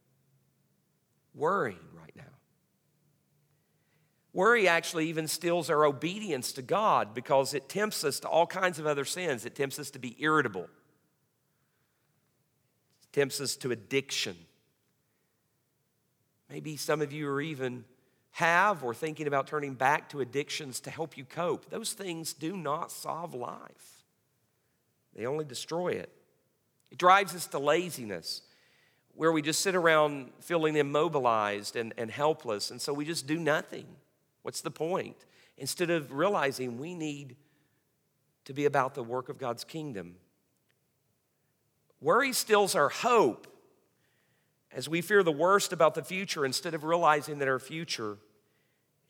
[1.36, 1.78] worrying
[4.34, 8.80] Worry actually even steals our obedience to God because it tempts us to all kinds
[8.80, 9.46] of other sins.
[9.46, 10.64] It tempts us to be irritable,
[13.04, 14.38] it tempts us to addiction.
[16.50, 17.86] Maybe some of you are even
[18.32, 21.70] have or thinking about turning back to addictions to help you cope.
[21.70, 24.04] Those things do not solve life,
[25.14, 26.10] they only destroy it.
[26.90, 28.44] It drives us to laziness.
[29.16, 33.38] where we just sit around feeling immobilized and, and helpless, and so we just do
[33.38, 33.86] nothing.
[34.42, 35.18] What's the point?
[35.58, 37.36] Instead of realizing we need
[38.46, 40.16] to be about the work of God's kingdom.
[42.00, 43.48] Worry stills our hope
[44.72, 48.18] as we fear the worst about the future instead of realizing that our future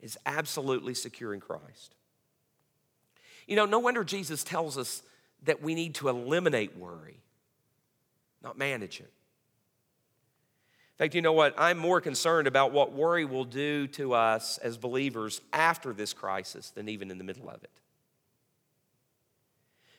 [0.02, 1.96] is absolutely secure in Christ.
[3.48, 5.04] You know, no wonder Jesus tells us
[5.44, 7.22] that we need to eliminate worry,
[8.44, 9.12] not manage it.
[11.02, 11.56] Fact, you know what?
[11.58, 16.70] I'm more concerned about what worry will do to us as believers after this crisis
[16.70, 17.72] than even in the middle of it.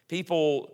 [0.07, 0.73] People,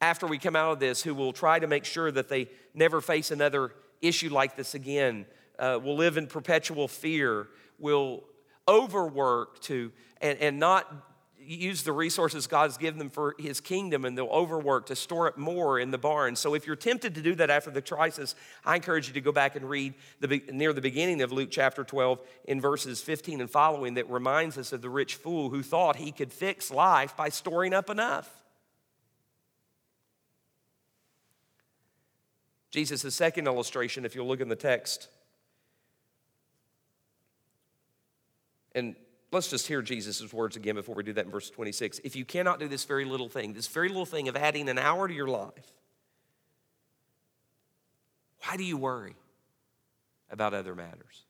[0.00, 3.02] after we come out of this, who will try to make sure that they never
[3.02, 5.26] face another issue like this again,
[5.58, 7.46] uh, will live in perpetual fear,
[7.78, 8.24] will
[8.66, 10.90] overwork to and, and not
[11.46, 15.36] use the resources God's given them for His kingdom and they'll overwork to store it
[15.38, 16.36] more in the barn.
[16.36, 18.34] So if you're tempted to do that after the crisis,
[18.64, 21.84] I encourage you to go back and read the, near the beginning of Luke chapter
[21.84, 25.96] 12 in verses 15 and following that reminds us of the rich fool who thought
[25.96, 28.30] he could fix life by storing up enough.
[32.70, 35.08] Jesus' second illustration, if you'll look in the text,
[38.74, 38.94] and
[39.32, 42.00] let's just hear Jesus' words again before we do that in verse 26.
[42.04, 44.78] If you cannot do this very little thing, this very little thing of adding an
[44.78, 45.72] hour to your life,
[48.42, 49.16] why do you worry
[50.30, 51.24] about other matters?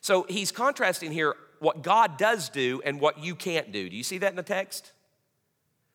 [0.00, 3.88] So he's contrasting here what God does do and what you can't do.
[3.88, 4.92] Do you see that in the text?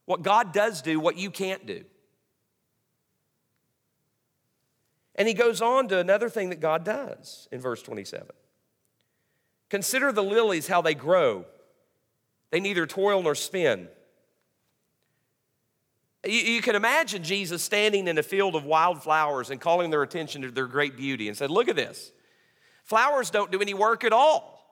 [0.06, 1.84] What God does do, what you can't do.
[5.16, 8.28] And he goes on to another thing that God does in verse 27.
[9.76, 11.44] Consider the lilies, how they grow.
[12.50, 13.90] They neither toil nor spin.
[16.24, 20.44] You, you, can imagine Jesus standing in a field of wildflowers and calling their attention
[20.44, 22.14] to their great beauty and said, Look at this.
[22.86, 24.66] Flowers don't do any work at all.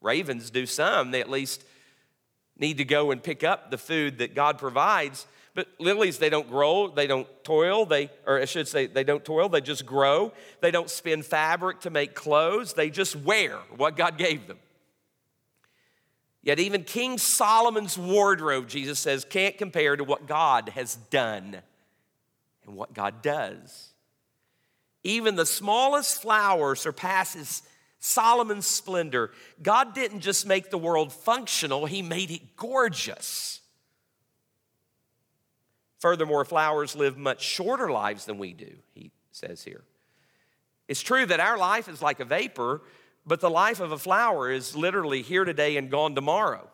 [0.00, 1.10] Ravens do some.
[1.10, 1.64] They at least
[2.56, 5.26] need to go and pick up the food that God provides.
[5.54, 9.24] But lilies, they don't grow, they don't toil, they, or I should say, they don't
[9.24, 10.32] toil, they just grow.
[10.60, 14.58] They don't spin fabric to make clothes, they just wear what God gave them.
[16.42, 21.58] Yet, even King Solomon's wardrobe, Jesus says, can't compare to what God has done
[22.66, 23.92] and what God does.
[25.04, 27.62] Even the smallest flower surpasses
[28.00, 29.30] Solomon's splendor.
[29.62, 33.61] God didn't just make the world functional, He made it gorgeous.
[36.02, 39.84] Furthermore, flowers live much shorter lives than we do, he says here.
[40.88, 42.82] It's true that our life is like a vapor,
[43.24, 46.68] but the life of a flower is literally here today and gone tomorrow.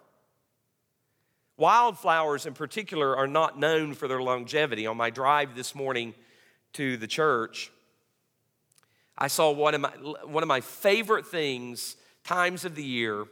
[1.59, 4.87] Wildflowers, in particular, are not known for their longevity.
[4.87, 6.15] On my drive this morning
[6.73, 7.71] to the church,
[9.19, 9.91] I saw one of my,
[10.25, 13.27] one of my favorite things, times of the year.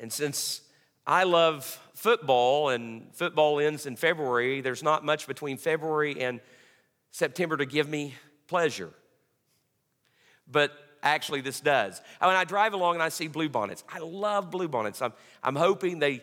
[0.00, 0.62] And since
[1.06, 4.60] I love football, and football ends in February.
[4.60, 6.40] There's not much between February and
[7.10, 8.14] September to give me
[8.46, 8.90] pleasure.
[10.50, 10.72] But
[11.02, 12.00] actually, this does.
[12.20, 15.02] When I drive along and I see bluebonnets, I love bluebonnets.
[15.02, 16.22] I'm, I'm hoping they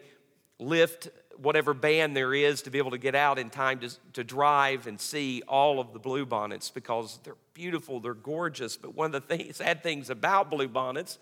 [0.59, 4.23] lift whatever ban there is to be able to get out in time to, to
[4.23, 8.77] drive and see all of the bluebonnets because they're beautiful, they're gorgeous.
[8.77, 11.17] But one of the things, sad things about bluebonnets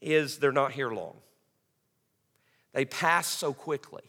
[0.00, 1.14] is they're not here long.
[2.72, 4.02] They pass so quickly.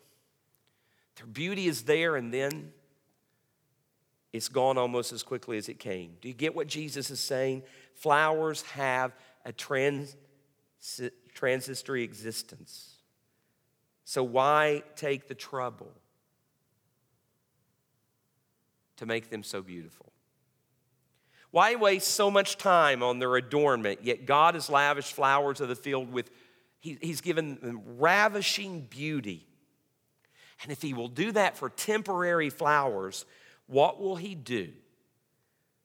[1.17, 2.71] Their beauty is there and then
[4.31, 6.17] it's gone almost as quickly as it came.
[6.19, 7.63] Do you get what Jesus is saying?
[7.93, 9.13] Flowers have
[9.45, 10.15] a trans,
[11.33, 12.95] transitory existence.
[14.05, 15.91] So why take the trouble
[18.97, 20.11] to make them so beautiful?
[21.51, 25.75] Why waste so much time on their adornment, yet God has lavished flowers of the
[25.75, 26.31] field with
[26.83, 29.47] he, he's given them ravishing beauty.
[30.61, 33.25] And if he will do that for temporary flowers,
[33.67, 34.73] what will he do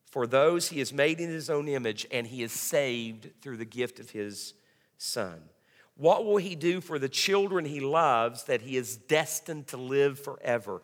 [0.06, 3.64] for those he has made in his own image and he has saved through the
[3.64, 4.54] gift of his
[4.96, 5.40] son?
[5.96, 10.18] What will he do for the children he loves that he is destined to live
[10.18, 10.82] forever?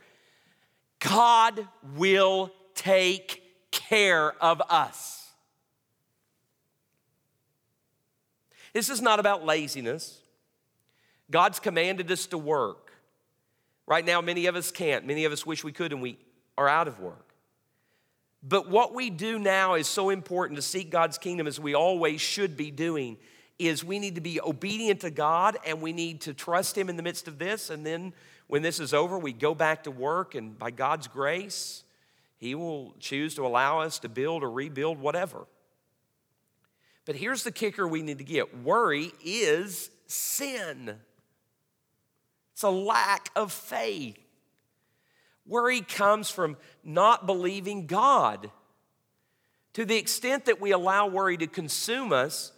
[1.01, 3.43] God will take
[3.73, 5.24] care of us.
[8.75, 10.21] This is not about laziness.
[11.31, 12.93] God's commanded us to work.
[13.87, 15.07] Right now, many of us can't.
[15.07, 16.19] Many of us wish we could, and we
[16.59, 17.35] are out of work.
[18.47, 22.21] But what we do now is so important to seek God's kingdom as we always
[22.21, 23.17] should be doing
[23.59, 26.97] is we need to be obedient to God and we need to trust him in
[26.97, 28.13] the midst of this and then
[28.49, 31.85] when this is over we go back to work and by God's grace
[32.37, 35.47] He will choose to allow us to build or rebuild whatever.
[37.05, 40.97] But here's the kicker we need to get worry is sin,
[42.53, 44.19] it's a lack of faith.
[45.47, 48.51] Worry comes from not believing God.
[49.75, 52.53] To the extent that we allow worry to consume us,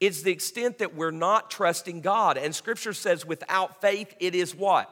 [0.00, 2.36] it's the extent that we're not trusting God.
[2.36, 4.90] And scripture says, without faith, it is what?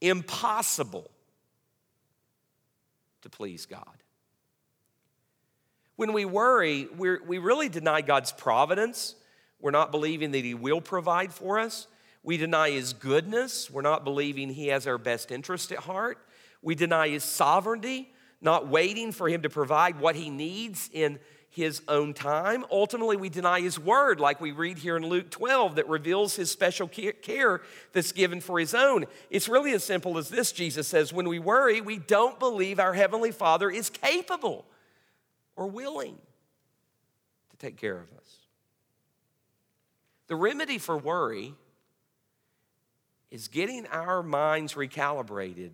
[0.00, 1.08] Impossible
[3.22, 4.03] to please God.
[5.96, 9.14] When we worry, we we really deny God's providence.
[9.60, 11.86] We're not believing that He will provide for us.
[12.22, 13.70] We deny His goodness.
[13.70, 16.18] We're not believing He has our best interest at heart.
[16.62, 21.80] We deny His sovereignty, not waiting for Him to provide what He needs in His
[21.86, 22.64] own time.
[22.72, 26.50] Ultimately, we deny His word, like we read here in Luke 12, that reveals His
[26.50, 27.60] special care
[27.92, 29.04] that's given for His own.
[29.30, 32.94] It's really as simple as this Jesus says when we worry, we don't believe our
[32.94, 34.66] Heavenly Father is capable
[35.56, 36.16] or willing
[37.50, 38.38] to take care of us.
[40.26, 41.54] The remedy for worry
[43.30, 45.72] is getting our minds recalibrated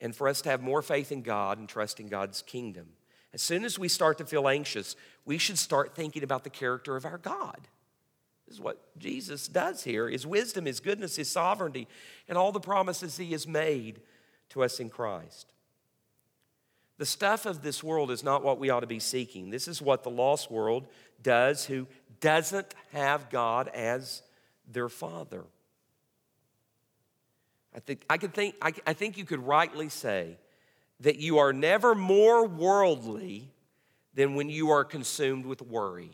[0.00, 2.88] and for us to have more faith in God and trust in God's kingdom.
[3.32, 6.96] As soon as we start to feel anxious, we should start thinking about the character
[6.96, 7.68] of our God.
[8.46, 11.86] This is what Jesus does here his wisdom, his goodness, his sovereignty,
[12.28, 14.00] and all the promises he has made
[14.50, 15.52] to us in Christ.
[17.00, 19.48] The stuff of this world is not what we ought to be seeking.
[19.48, 20.86] This is what the lost world
[21.22, 21.86] does who
[22.20, 24.20] doesn't have God as
[24.70, 25.44] their father.
[27.74, 30.36] I think, I, could think, I, I think you could rightly say
[31.00, 33.50] that you are never more worldly
[34.12, 36.10] than when you are consumed with worry.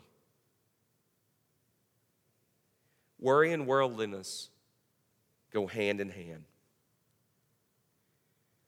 [3.19, 4.49] Worry and worldliness
[5.51, 6.45] go hand in hand.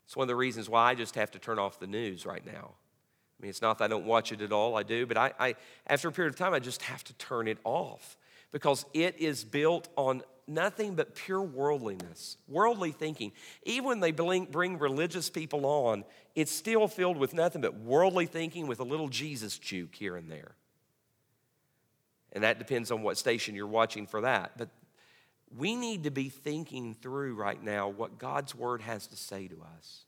[0.10, 2.44] It's one of the reasons why I just have to turn off the news right
[2.44, 2.72] now.
[2.74, 5.34] I mean, it's not that I don't watch it at all, I do, but I,
[5.40, 5.56] I,
[5.86, 8.18] after a period of time, I just have to turn it off
[8.52, 13.34] because it is built on nothing but pure worldliness, worldly thinking.
[13.66, 16.04] Even when they bring religious people on,
[16.34, 20.28] it's still filled with nothing but worldly thinking with a little Jesus juke here and
[20.32, 20.56] there.
[22.34, 24.54] And that depends on what station you're watching for that.
[24.58, 24.70] But
[25.58, 29.62] we need to be thinking through right now what God's word has to say to
[29.78, 30.06] us.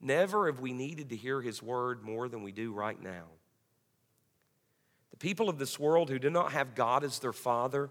[0.00, 3.24] Never have we needed to hear his word more than we do right now.
[5.10, 7.90] The people of this world who do not have God as their father,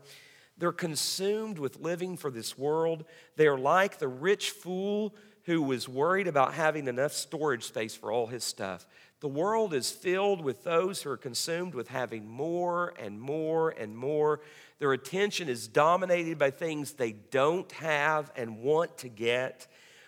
[0.57, 3.05] they're consumed with living for this world.
[3.37, 8.11] They are like the rich fool who was worried about having enough storage space for
[8.11, 8.85] all his stuff.
[9.21, 13.97] The world is filled with those who are consumed with having more and more and
[13.97, 14.41] more.
[14.79, 19.67] Their attention is dominated by things they don't have and want to get.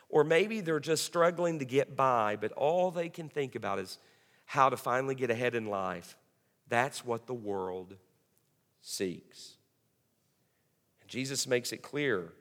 [0.10, 3.98] Or maybe they're just struggling to get by, but all they can think about is
[4.46, 6.18] how to finally get ahead in life.
[6.68, 7.96] That's what the world
[8.82, 9.56] seeks.
[11.02, 12.32] And Jesus makes it clear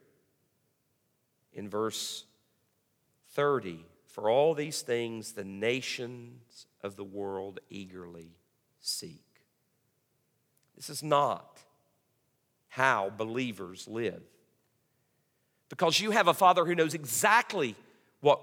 [1.53, 2.25] in verse
[3.31, 8.31] 30 for all these things the nations of the world eagerly
[8.79, 9.25] seek.
[10.75, 11.50] This is not
[12.71, 14.23] how believers live.
[15.67, 17.75] Because you have a father who knows exactly
[18.21, 18.41] what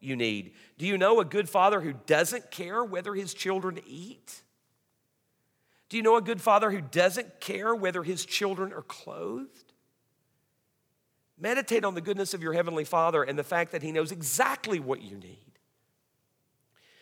[0.00, 0.52] you need.
[0.76, 4.42] Do you know a good father who doesn't care whether his children eat?
[5.88, 9.72] Do you know a good father who doesn't care whether his children are clothed?
[11.38, 14.78] Meditate on the goodness of your heavenly father and the fact that he knows exactly
[14.78, 15.38] what you need.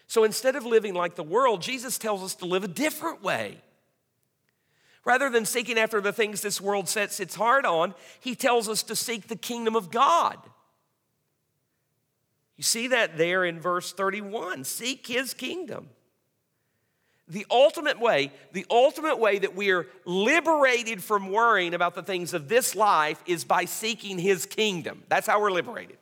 [0.07, 3.63] So instead of living like the world, Jesus tells us to live a different way.
[5.05, 8.83] Rather than seeking after the things this world sets its heart on, he tells us
[8.83, 10.37] to seek the kingdom of God.
[12.57, 15.89] You see that there in verse 31 seek his kingdom.
[17.29, 22.33] The ultimate way, the ultimate way that we are liberated from worrying about the things
[22.33, 25.05] of this life is by seeking his kingdom.
[25.09, 25.99] That's how we're liberated.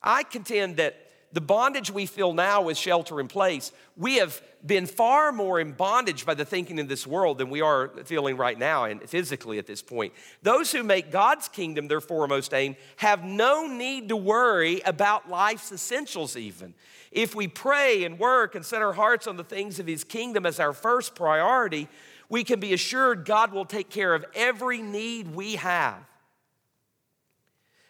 [0.00, 4.86] I contend that the bondage we feel now with shelter in place, we have been
[4.86, 8.58] far more in bondage by the thinking in this world than we are feeling right
[8.58, 10.12] now and physically at this point.
[10.42, 15.72] Those who make God's kingdom their foremost aim have no need to worry about life's
[15.72, 16.74] essentials, even.
[17.12, 20.46] If we pray and work and set our hearts on the things of His kingdom
[20.46, 21.88] as our first priority,
[22.28, 25.98] we can be assured God will take care of every need we have.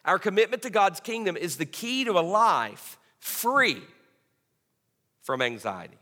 [0.05, 3.83] Our commitment to God's kingdom is the key to a life free
[5.23, 5.99] from anxiety.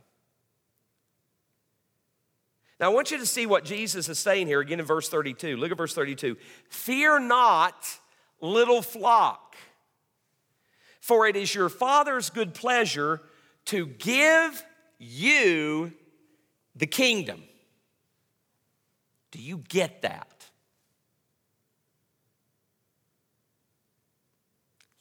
[2.81, 5.57] Now, I want you to see what Jesus is saying here again in verse 32.
[5.57, 6.37] Look at verse 32.
[6.69, 7.87] Fear not,
[8.41, 9.57] little flock,
[11.01, 13.21] For it is your Father's good pleasure
[13.67, 14.65] to give
[14.99, 15.93] you
[16.75, 17.43] the kingdom.
[19.31, 20.29] Do you get that?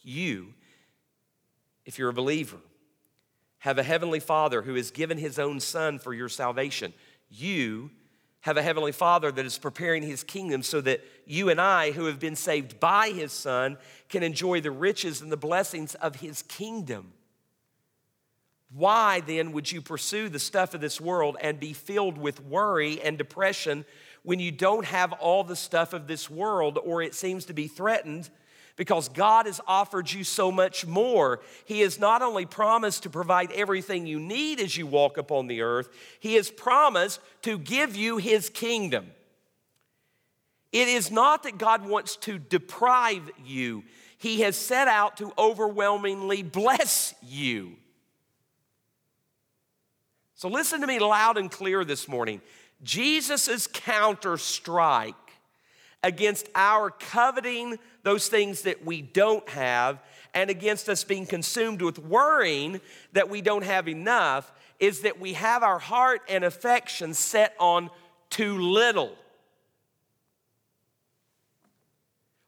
[0.01, 0.53] You,
[1.85, 2.57] if you're a believer,
[3.59, 6.93] have a heavenly Father who has given his own Son for your salvation.
[7.29, 7.91] You
[8.41, 12.05] have a heavenly Father that is preparing his kingdom so that you and I, who
[12.05, 13.77] have been saved by his Son,
[14.09, 17.13] can enjoy the riches and the blessings of his kingdom.
[18.73, 22.99] Why then would you pursue the stuff of this world and be filled with worry
[23.01, 23.85] and depression
[24.23, 27.67] when you don't have all the stuff of this world or it seems to be
[27.67, 28.29] threatened?
[28.75, 31.41] Because God has offered you so much more.
[31.65, 35.61] He has not only promised to provide everything you need as you walk upon the
[35.61, 39.11] earth, He has promised to give you His kingdom.
[40.71, 43.83] It is not that God wants to deprive you,
[44.17, 47.73] He has set out to overwhelmingly bless you.
[50.35, 52.41] So listen to me loud and clear this morning.
[52.81, 55.15] Jesus' counter strike
[56.03, 59.99] against our coveting those things that we don't have
[60.33, 62.81] and against us being consumed with worrying
[63.13, 67.89] that we don't have enough is that we have our heart and affection set on
[68.29, 69.15] too little.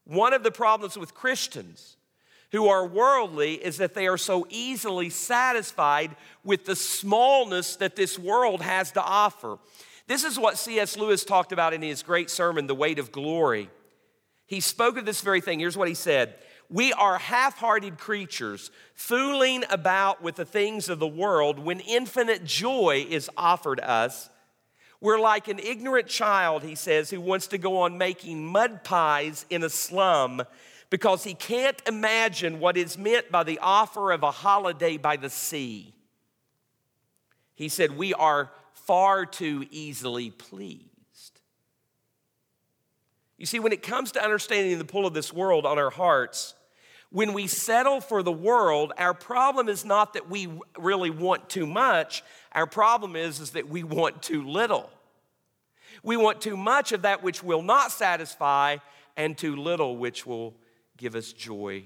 [0.05, 1.97] One of the problems with Christians
[2.51, 8.17] who are worldly is that they are so easily satisfied with the smallness that this
[8.17, 9.57] world has to offer.
[10.07, 10.97] This is what C.S.
[10.97, 13.69] Lewis talked about in his great sermon, The Weight of Glory.
[14.45, 15.59] He spoke of this very thing.
[15.59, 16.35] Here's what he said
[16.69, 22.43] We are half hearted creatures, fooling about with the things of the world when infinite
[22.45, 24.29] joy is offered us.
[25.01, 29.45] We're like an ignorant child, he says, who wants to go on making mud pies
[29.49, 30.41] in a slum
[30.89, 35.29] because he can't imagine what is meant by the offer of a holiday by the
[35.29, 35.93] sea.
[37.55, 38.51] He said, We are
[38.85, 40.85] far too easily pleased.
[43.37, 46.55] You see, when it comes to understanding the pull of this world on our hearts,
[47.09, 51.65] when we settle for the world, our problem is not that we really want too
[51.65, 52.23] much.
[52.51, 54.89] Our problem is, is that we want too little.
[56.03, 58.77] We want too much of that which will not satisfy,
[59.17, 60.55] and too little which will
[60.97, 61.85] give us joy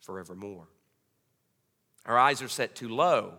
[0.00, 0.66] forevermore.
[2.06, 3.34] Our eyes are set too low.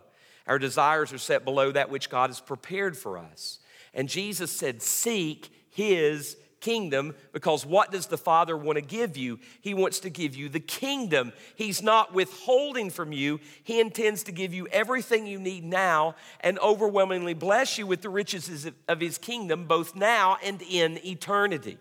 [0.50, 3.60] Our desires are set below that which God has prepared for us.
[3.94, 9.38] And Jesus said, Seek his kingdom because what does the Father want to give you?
[9.60, 11.32] He wants to give you the kingdom.
[11.54, 16.58] He's not withholding from you, He intends to give you everything you need now and
[16.58, 21.78] overwhelmingly bless you with the riches of His kingdom, both now and in eternity.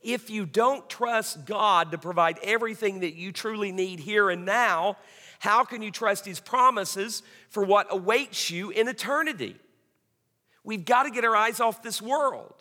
[0.00, 4.96] If you don't trust God to provide everything that you truly need here and now,
[5.40, 9.56] how can you trust His promises for what awaits you in eternity?
[10.62, 12.52] We've got to get our eyes off this world.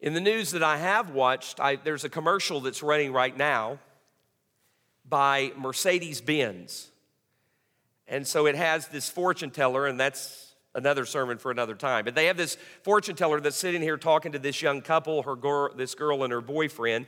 [0.00, 3.78] In the news that I have watched, I, there's a commercial that's running right now
[5.08, 6.88] by Mercedes Benz.
[8.08, 12.04] And so it has this fortune teller, and that's another sermon for another time.
[12.04, 15.36] But they have this fortune teller that's sitting here talking to this young couple, her
[15.36, 17.06] girl, this girl and her boyfriend.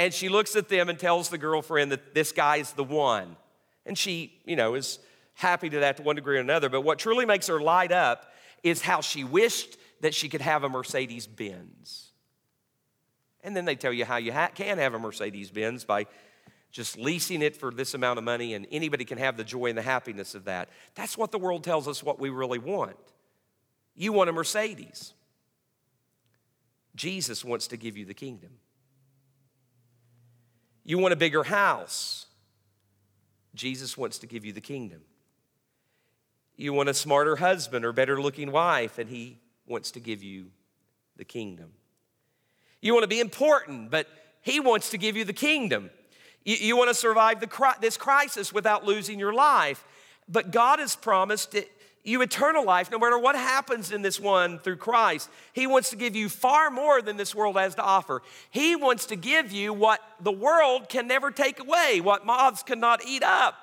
[0.00, 3.36] And she looks at them and tells the girlfriend that this guy's the one.
[3.84, 4.98] And she, you know, is
[5.34, 6.70] happy to that to one degree or another.
[6.70, 8.32] But what truly makes her light up
[8.62, 12.12] is how she wished that she could have a Mercedes Benz.
[13.44, 16.06] And then they tell you how you ha- can have a Mercedes Benz by
[16.72, 19.76] just leasing it for this amount of money, and anybody can have the joy and
[19.76, 20.70] the happiness of that.
[20.94, 22.96] That's what the world tells us what we really want.
[23.94, 25.12] You want a Mercedes.
[26.96, 28.52] Jesus wants to give you the kingdom.
[30.90, 32.26] You want a bigger house.
[33.54, 35.02] Jesus wants to give you the kingdom.
[36.56, 39.38] You want a smarter husband or better looking wife, and he
[39.68, 40.46] wants to give you
[41.16, 41.70] the kingdom.
[42.80, 44.08] You want to be important, but
[44.42, 45.90] He wants to give you the kingdom.
[46.44, 49.84] You, you want to survive the, this crisis without losing your life,
[50.28, 51.54] but God has promised
[52.02, 55.28] you eternal life no matter what happens in this one through Christ.
[55.52, 58.22] He wants to give you far more than this world has to offer.
[58.50, 63.04] He wants to give you what the world can never take away, what moths cannot
[63.06, 63.54] eat up.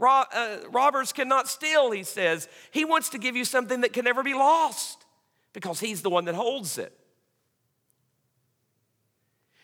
[0.00, 2.48] Uh, robbers cannot steal, he says.
[2.70, 5.04] He wants to give you something that can never be lost
[5.52, 6.92] because he's the one that holds it.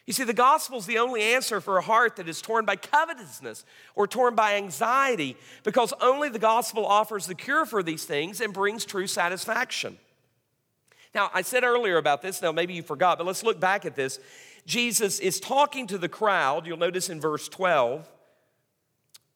[0.06, 2.74] You see, the gospel is the only answer for a heart that is torn by
[2.74, 8.40] covetousness or torn by anxiety because only the gospel offers the cure for these things
[8.40, 9.96] and brings true satisfaction.
[11.14, 13.94] Now, I said earlier about this, now maybe you forgot, but let's look back at
[13.94, 14.18] this.
[14.66, 16.66] Jesus is talking to the crowd.
[16.66, 18.08] You'll notice in verse 12,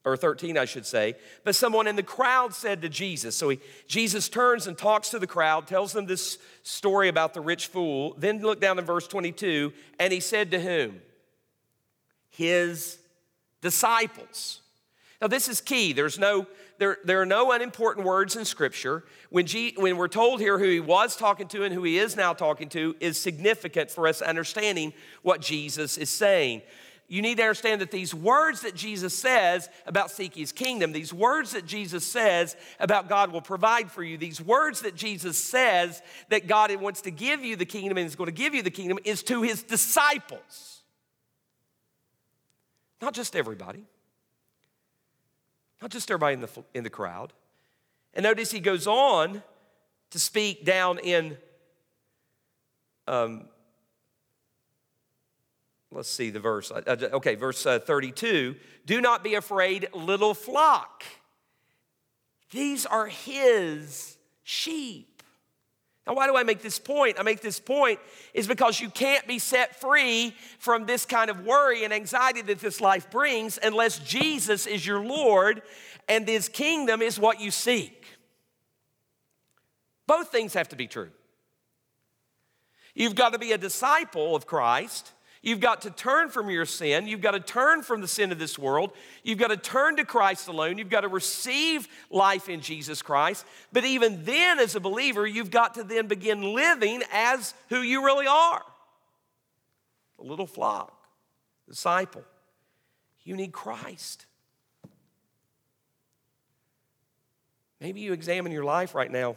[0.06, 1.16] or 13, I should say.
[1.44, 5.18] But someone in the crowd said to Jesus, so he, Jesus turns and talks to
[5.18, 8.14] the crowd, tells them this story about the rich fool.
[8.16, 11.00] Then look down in verse 22, and he said to whom?
[12.30, 12.98] His
[13.60, 14.60] disciples.
[15.20, 15.92] Now, this is key.
[15.92, 16.46] There's no,
[16.78, 19.02] there, there are no unimportant words in Scripture.
[19.30, 22.14] When, G, when we're told here who he was talking to and who he is
[22.14, 24.92] now talking to is significant for us understanding
[25.22, 26.62] what Jesus is saying.
[27.08, 31.12] You need to understand that these words that Jesus says about seeking his kingdom, these
[31.12, 36.02] words that Jesus says about God will provide for you, these words that Jesus says
[36.30, 38.70] that God wants to give you the kingdom and is going to give you the
[38.70, 40.82] kingdom is to his disciples.
[43.00, 43.86] Not just everybody
[45.80, 47.32] not just everybody in the, in the crowd.
[48.14, 49.42] And notice he goes on
[50.10, 51.36] to speak down in,
[53.06, 53.46] um,
[55.90, 56.70] let's see the verse.
[56.72, 61.04] Okay, verse uh, 32 Do not be afraid, little flock.
[62.50, 65.22] These are his sheep.
[66.06, 67.18] Now, why do I make this point?
[67.18, 67.98] I make this point
[68.32, 72.60] is because you can't be set free from this kind of worry and anxiety that
[72.60, 75.62] this life brings unless Jesus is your Lord
[76.08, 78.04] and his kingdom is what you seek.
[80.06, 81.10] Both things have to be true.
[82.94, 85.10] You've got to be a disciple of Christ
[85.42, 87.06] You've got to turn from your sin.
[87.06, 88.92] You've got to turn from the sin of this world.
[89.22, 90.78] You've got to turn to Christ alone.
[90.78, 93.44] You've got to receive life in Jesus Christ.
[93.72, 98.04] But even then, as a believer, you've got to then begin living as who you
[98.04, 98.62] really are
[100.18, 100.92] a little flock,
[101.68, 102.24] disciple.
[103.22, 104.26] You need Christ.
[107.80, 109.36] Maybe you examine your life right now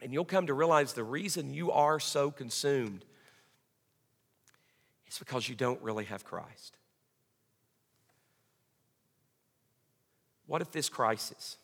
[0.00, 3.04] and you'll come to realize the reason you are so consumed
[5.14, 6.76] it's because you don't really have Christ.
[10.48, 11.56] What if this crisis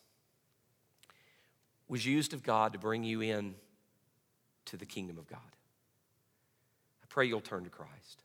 [1.89, 3.55] was used of God to bring you in
[4.67, 5.39] to the kingdom of God?
[7.03, 8.23] I pray you'll turn to Christ.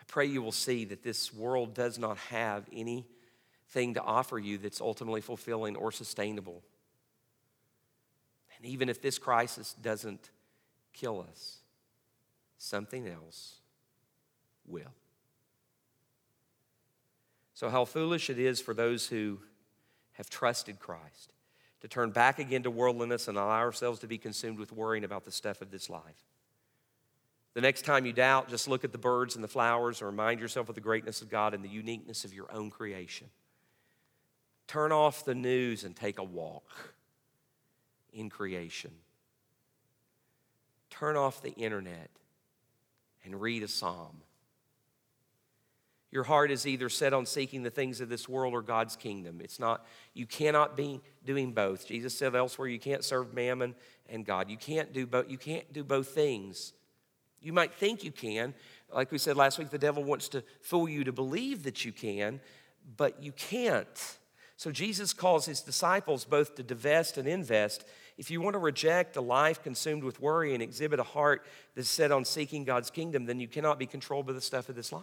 [0.00, 4.58] I pray you will see that this world does not have anything to offer you
[4.58, 6.60] that's ultimately fulfilling or sustainable.
[8.56, 10.30] And even if this crisis doesn't
[10.92, 11.61] kill us,
[12.62, 13.56] something else
[14.66, 14.94] will.
[17.54, 19.40] So, how foolish it is for those who
[20.12, 21.32] have trusted Christ
[21.80, 25.24] to turn back again to worldliness and allow ourselves to be consumed with worrying about
[25.24, 26.24] the stuff of this life.
[27.54, 30.40] The next time you doubt, just look at the birds and the flowers and remind
[30.40, 33.28] yourself of the greatness of God and the uniqueness of your own creation.
[34.68, 36.94] Turn off the news and take a walk
[38.12, 38.92] in creation.
[40.88, 42.10] Turn off the internet
[43.24, 44.22] and read a psalm.
[46.10, 49.40] Your heart is either set on seeking the things of this world or God's kingdom.
[49.42, 51.86] It's not, you cannot be doing both.
[51.86, 53.74] Jesus said elsewhere, you can't serve mammon
[54.10, 54.50] and God.
[54.50, 56.74] You can't do both, you can't do both things.
[57.40, 58.54] You might think you can.
[58.92, 61.92] Like we said last week, the devil wants to fool you to believe that you
[61.92, 62.40] can,
[62.96, 64.18] but you can't.
[64.62, 67.84] So Jesus calls his disciples both to divest and invest
[68.16, 71.44] if you want to reject a life consumed with worry and exhibit a heart
[71.74, 74.76] that's set on seeking God's kingdom, then you cannot be controlled by the stuff of
[74.76, 75.02] this life.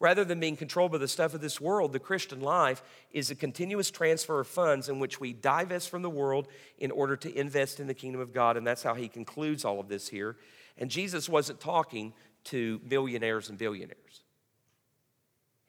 [0.00, 3.36] Rather than being controlled by the stuff of this world, the Christian life is a
[3.36, 7.78] continuous transfer of funds in which we divest from the world in order to invest
[7.78, 8.56] in the kingdom of God.
[8.56, 10.34] And that's how he concludes all of this here.
[10.76, 12.12] And Jesus wasn't talking
[12.46, 14.24] to millionaires and billionaires,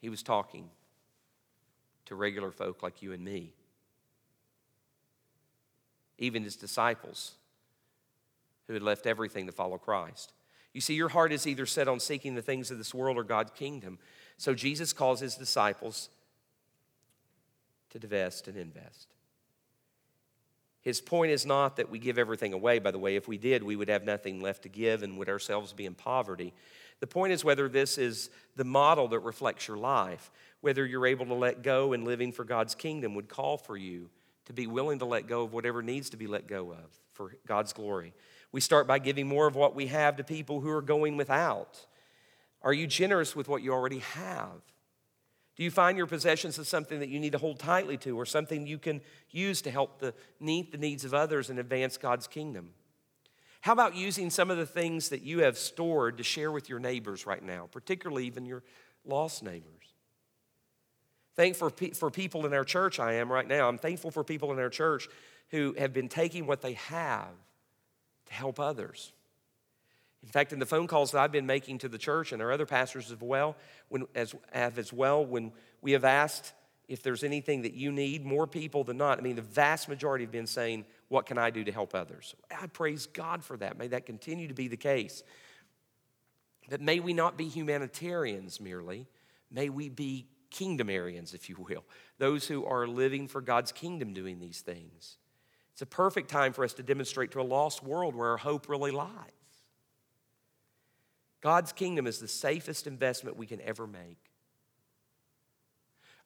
[0.01, 0.71] he was talking
[2.09, 3.53] to regular folk like you and me
[6.19, 7.35] even his disciples
[8.67, 10.33] who had left everything to follow Christ.
[10.73, 13.23] You see, your heart is either set on seeking the things of this world or
[13.23, 13.97] God's kingdom.
[14.37, 16.09] So Jesus calls his disciples
[17.89, 19.07] to divest and invest.
[20.81, 23.15] His point is not that we give everything away, by the way.
[23.15, 25.95] If we did, we would have nothing left to give and would ourselves be in
[25.95, 26.53] poverty.
[26.99, 30.31] The point is whether this is the model that reflects your life,
[30.61, 34.09] whether you're able to let go and living for God's kingdom would call for you
[34.45, 37.35] to be willing to let go of whatever needs to be let go of for
[37.47, 38.13] God's glory.
[38.51, 41.85] We start by giving more of what we have to people who are going without.
[42.61, 44.61] Are you generous with what you already have?
[45.55, 48.25] Do you find your possessions as something that you need to hold tightly to or
[48.25, 52.27] something you can use to help the, meet the needs of others and advance God's
[52.27, 52.69] kingdom?
[53.61, 56.79] How about using some of the things that you have stored to share with your
[56.79, 58.63] neighbors right now, particularly even your
[59.05, 59.78] lost neighbors?
[61.39, 63.69] Thankful for for people in our church, I am right now.
[63.69, 65.07] I'm thankful for people in our church
[65.51, 67.31] who have been taking what they have
[68.25, 69.13] to help others.
[70.21, 72.51] In fact, in the phone calls that I've been making to the church and our
[72.51, 73.55] other pastors as well,
[73.87, 76.51] when, as, have as well, when we have asked
[76.89, 80.25] if there's anything that you need, more people than not, I mean, the vast majority
[80.25, 82.35] have been saying, What can I do to help others?
[82.51, 83.77] I praise God for that.
[83.77, 85.23] May that continue to be the case.
[86.69, 89.07] But may we not be humanitarians merely,
[89.49, 91.83] may we be kingdomarians, if you will,
[92.17, 95.17] those who are living for God's kingdom doing these things.
[95.73, 98.67] It's a perfect time for us to demonstrate to a lost world where our hope
[98.67, 99.31] really lies.
[101.41, 104.17] God's kingdom is the safest investment we can ever make.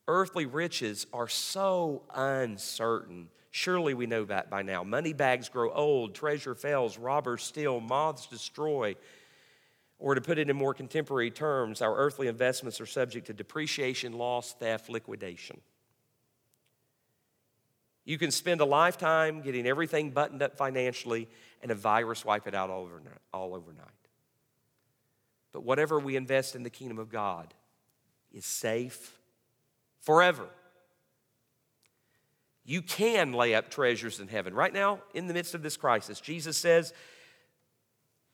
[0.07, 3.29] Earthly riches are so uncertain.
[3.51, 4.83] Surely we know that by now.
[4.83, 8.95] Money bags grow old, treasure fails, robbers steal, moths destroy.
[10.03, 14.11] Or to put it in more contemporary terms, our earthly investments are subject to depreciation,
[14.11, 15.61] loss, theft, liquidation.
[18.03, 21.29] You can spend a lifetime getting everything buttoned up financially
[21.61, 23.17] and a virus wipe it out all overnight.
[23.33, 23.87] All overnight.
[25.53, 27.53] But whatever we invest in the kingdom of God
[28.33, 29.17] is safe
[30.01, 30.47] forever.
[32.65, 34.53] You can lay up treasures in heaven.
[34.53, 36.93] Right now, in the midst of this crisis, Jesus says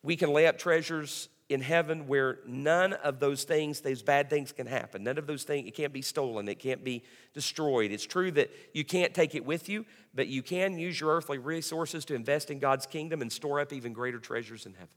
[0.02, 4.52] we can lay up treasures in heaven where none of those things, those bad things
[4.52, 5.04] can happen.
[5.04, 7.92] None of those things, it can't be stolen, it can't be destroyed.
[7.92, 11.40] It's true that you can't take it with you, but you can use your earthly
[11.40, 14.90] resources to invest in God's kingdom and store up even greater treasures in heaven.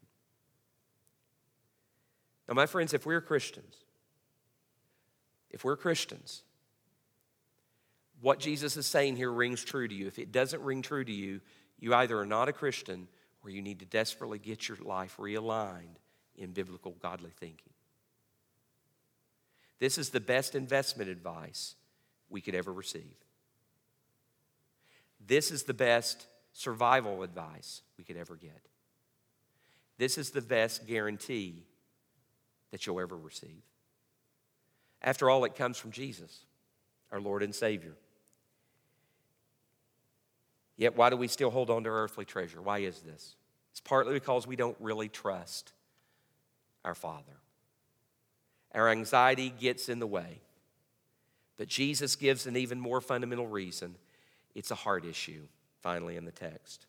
[2.48, 3.74] Now, my friends, if we're Christians,
[5.50, 6.42] if we're Christians,
[8.20, 10.06] what Jesus is saying here rings true to you.
[10.06, 11.40] If it doesn't ring true to you,
[11.78, 13.08] you either are not a Christian
[13.42, 15.96] or you need to desperately get your life realigned
[16.36, 17.72] in biblical godly thinking.
[19.78, 21.74] This is the best investment advice
[22.30, 23.16] we could ever receive.
[25.26, 28.60] This is the best survival advice we could ever get.
[29.98, 31.64] This is the best guarantee
[32.70, 33.62] that you'll ever receive.
[35.02, 36.44] After all, it comes from Jesus,
[37.10, 37.94] our Lord and Savior.
[40.76, 42.62] Yet, why do we still hold on to earthly treasure?
[42.62, 43.36] Why is this?
[43.70, 45.72] It's partly because we don't really trust
[46.84, 47.38] our Father.
[48.74, 50.40] Our anxiety gets in the way.
[51.56, 53.96] But Jesus gives an even more fundamental reason
[54.54, 55.46] it's a heart issue,
[55.80, 56.86] finally, in the text.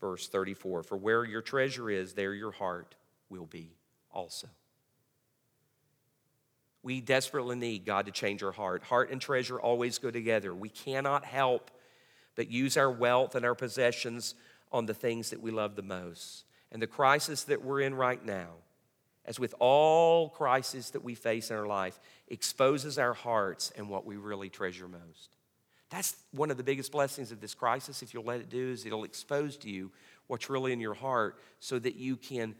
[0.00, 2.94] Verse 34 For where your treasure is, there your heart
[3.28, 3.70] will be
[4.12, 4.48] also.
[6.82, 8.82] We desperately need God to change our heart.
[8.82, 10.54] Heart and treasure always go together.
[10.54, 11.70] We cannot help
[12.36, 14.34] but use our wealth and our possessions
[14.72, 16.44] on the things that we love the most.
[16.72, 18.48] And the crisis that we're in right now
[19.26, 21.98] as with all crises that we face in our life,
[22.28, 25.36] exposes our hearts and what we really treasure most.
[25.90, 28.84] That's one of the biggest blessings of this crisis, if you'll let it do, is
[28.84, 29.92] it'll expose to you
[30.26, 32.54] what's really in your heart so that you can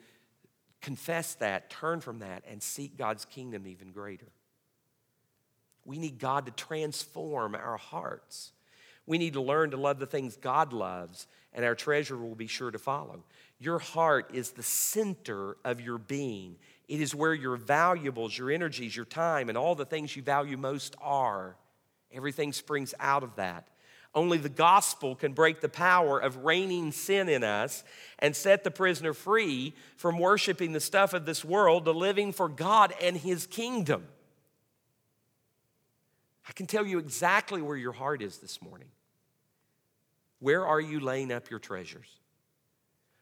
[0.81, 4.29] confess that, turn from that, and seek God's kingdom even greater.
[5.85, 8.53] We need God to transform our hearts.
[9.07, 12.47] We need to learn to love the things God loves, and our treasure will be
[12.47, 13.25] sure to follow.
[13.59, 16.57] Your heart is the center of your being.
[16.89, 20.57] It is where your valuables, your energies, your time, and all the things you value
[20.57, 21.57] most are.
[22.13, 23.69] Everything springs out of that.
[24.15, 27.83] Only the gospel can break the power of reigning sin in us
[28.21, 32.49] and set the prisoner free from worshiping the stuff of this world to living for
[32.49, 34.07] God and his kingdom.
[36.49, 38.89] I can tell you exactly where your heart is this morning.
[40.39, 42.19] Where are you laying up your treasures?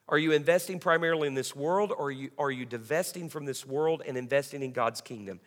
[0.08, 3.66] Are you investing primarily in this world or are you, are you divesting from this
[3.66, 5.40] world and investing in God's kingdom?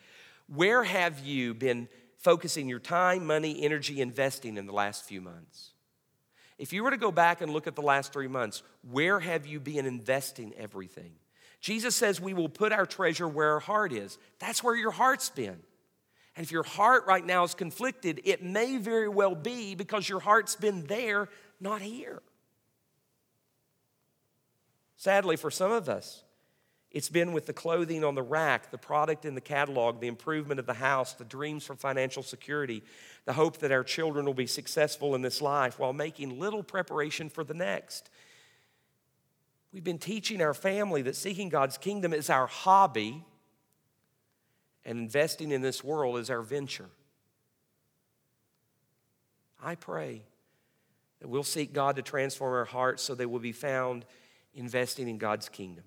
[0.47, 1.87] Where have you been
[2.17, 5.71] focusing your time, money, energy, investing in the last few months?
[6.57, 9.45] If you were to go back and look at the last three months, where have
[9.45, 11.13] you been investing everything?
[11.59, 14.17] Jesus says we will put our treasure where our heart is.
[14.39, 15.59] That's where your heart's been.
[16.35, 20.19] And if your heart right now is conflicted, it may very well be because your
[20.19, 21.29] heart's been there,
[21.59, 22.21] not here.
[24.97, 26.23] Sadly, for some of us,
[26.91, 30.61] it's been with the clothing on the rack, the product in the catalog, the improvement
[30.61, 32.83] of the house, the dreams for financial security,
[33.25, 37.29] the hope that our children will be successful in this life while making little preparation
[37.29, 38.09] for the next.
[39.73, 43.25] We've been teaching our family that seeking God's kingdom is our hobby
[44.85, 46.89] and investing in this world is our venture.
[49.61, 50.21] I pray
[51.19, 54.05] that we'll seek God to transform our hearts so they will be found
[54.55, 55.83] investing in God's kingdom,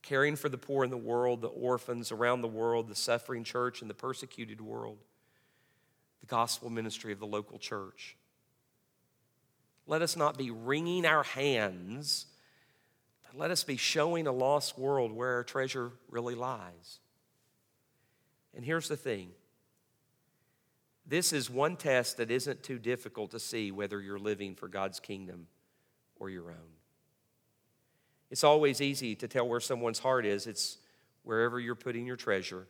[0.00, 3.82] caring for the poor in the world, the orphans around the world, the suffering church
[3.82, 4.98] and the persecuted world,
[6.20, 8.16] the gospel ministry of the local church.
[9.86, 12.26] Let us not be wringing our hands,
[13.26, 17.00] but let us be showing a lost world where our treasure really lies.
[18.54, 19.32] And here's the thing
[21.04, 25.00] this is one test that isn't too difficult to see whether you're living for God's
[25.00, 25.48] kingdom
[26.16, 26.81] or your own.
[28.32, 30.46] It's always easy to tell where someone's heart is.
[30.46, 30.78] It's
[31.22, 32.66] wherever you're putting your treasure,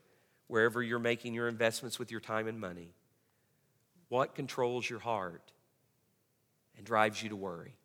[0.49, 2.89] wherever you're making your investments with your time and money.
[4.09, 5.53] What controls your heart
[6.77, 7.77] and drives you to worry?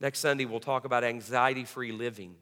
[0.00, 2.34] Next Sunday, we'll talk about anxiety free living.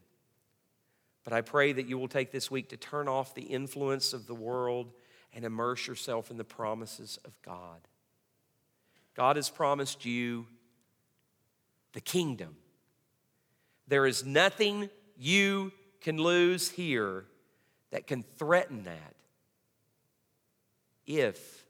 [1.25, 4.25] But I pray that you will take this week to turn off the influence of
[4.25, 4.93] the world
[5.33, 7.81] and immerse yourself in the promises of God.
[9.15, 10.47] God has promised you
[11.91, 12.55] the kingdom.
[13.91, 17.25] There is nothing you can lose here
[17.89, 19.15] that can threaten that
[21.05, 21.65] if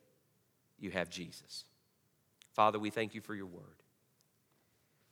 [0.77, 1.65] you have Jesus.
[2.53, 3.63] Father, we thank you for your word.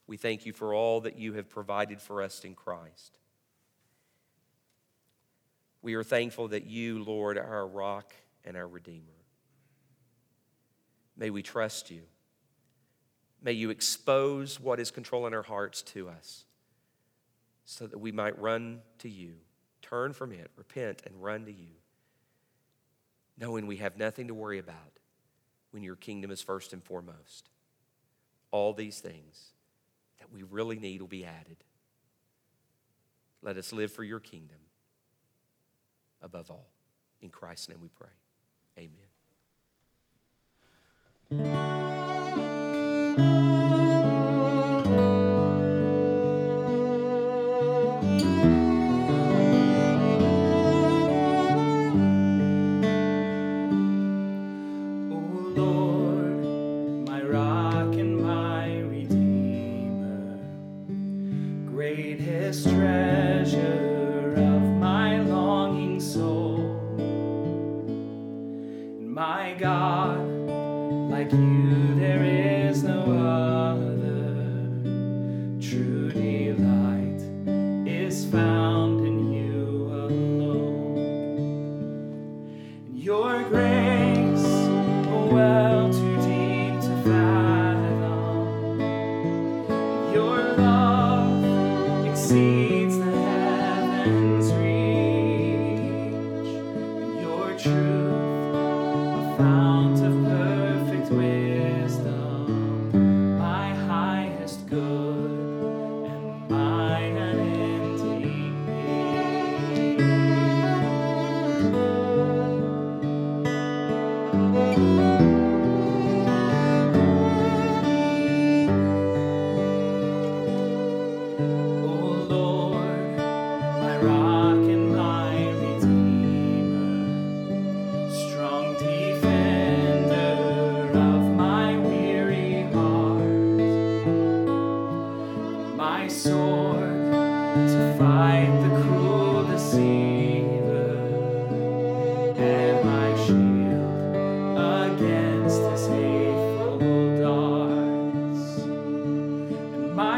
[0.06, 3.18] We thank you for all that you have provided for us in Christ.
[5.82, 8.14] We are thankful that you, Lord, are our rock
[8.46, 9.02] and our Redeemer.
[11.18, 12.02] May we trust you.
[13.42, 16.46] May you expose what is controlling our hearts to us
[17.70, 19.34] so that we might run to you,
[19.84, 21.76] turn from it, repent, and run to you,
[23.38, 24.98] knowing we have nothing to worry about
[25.70, 27.48] when your kingdom is first and foremost.
[28.50, 29.50] All these things
[30.18, 31.58] that we really need will be added.
[33.44, 34.58] Let us live for your kingdom
[36.24, 36.72] above all.
[37.22, 38.10] In Christ's name we pray.
[41.32, 41.89] Amen.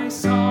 [0.10, 0.51] Say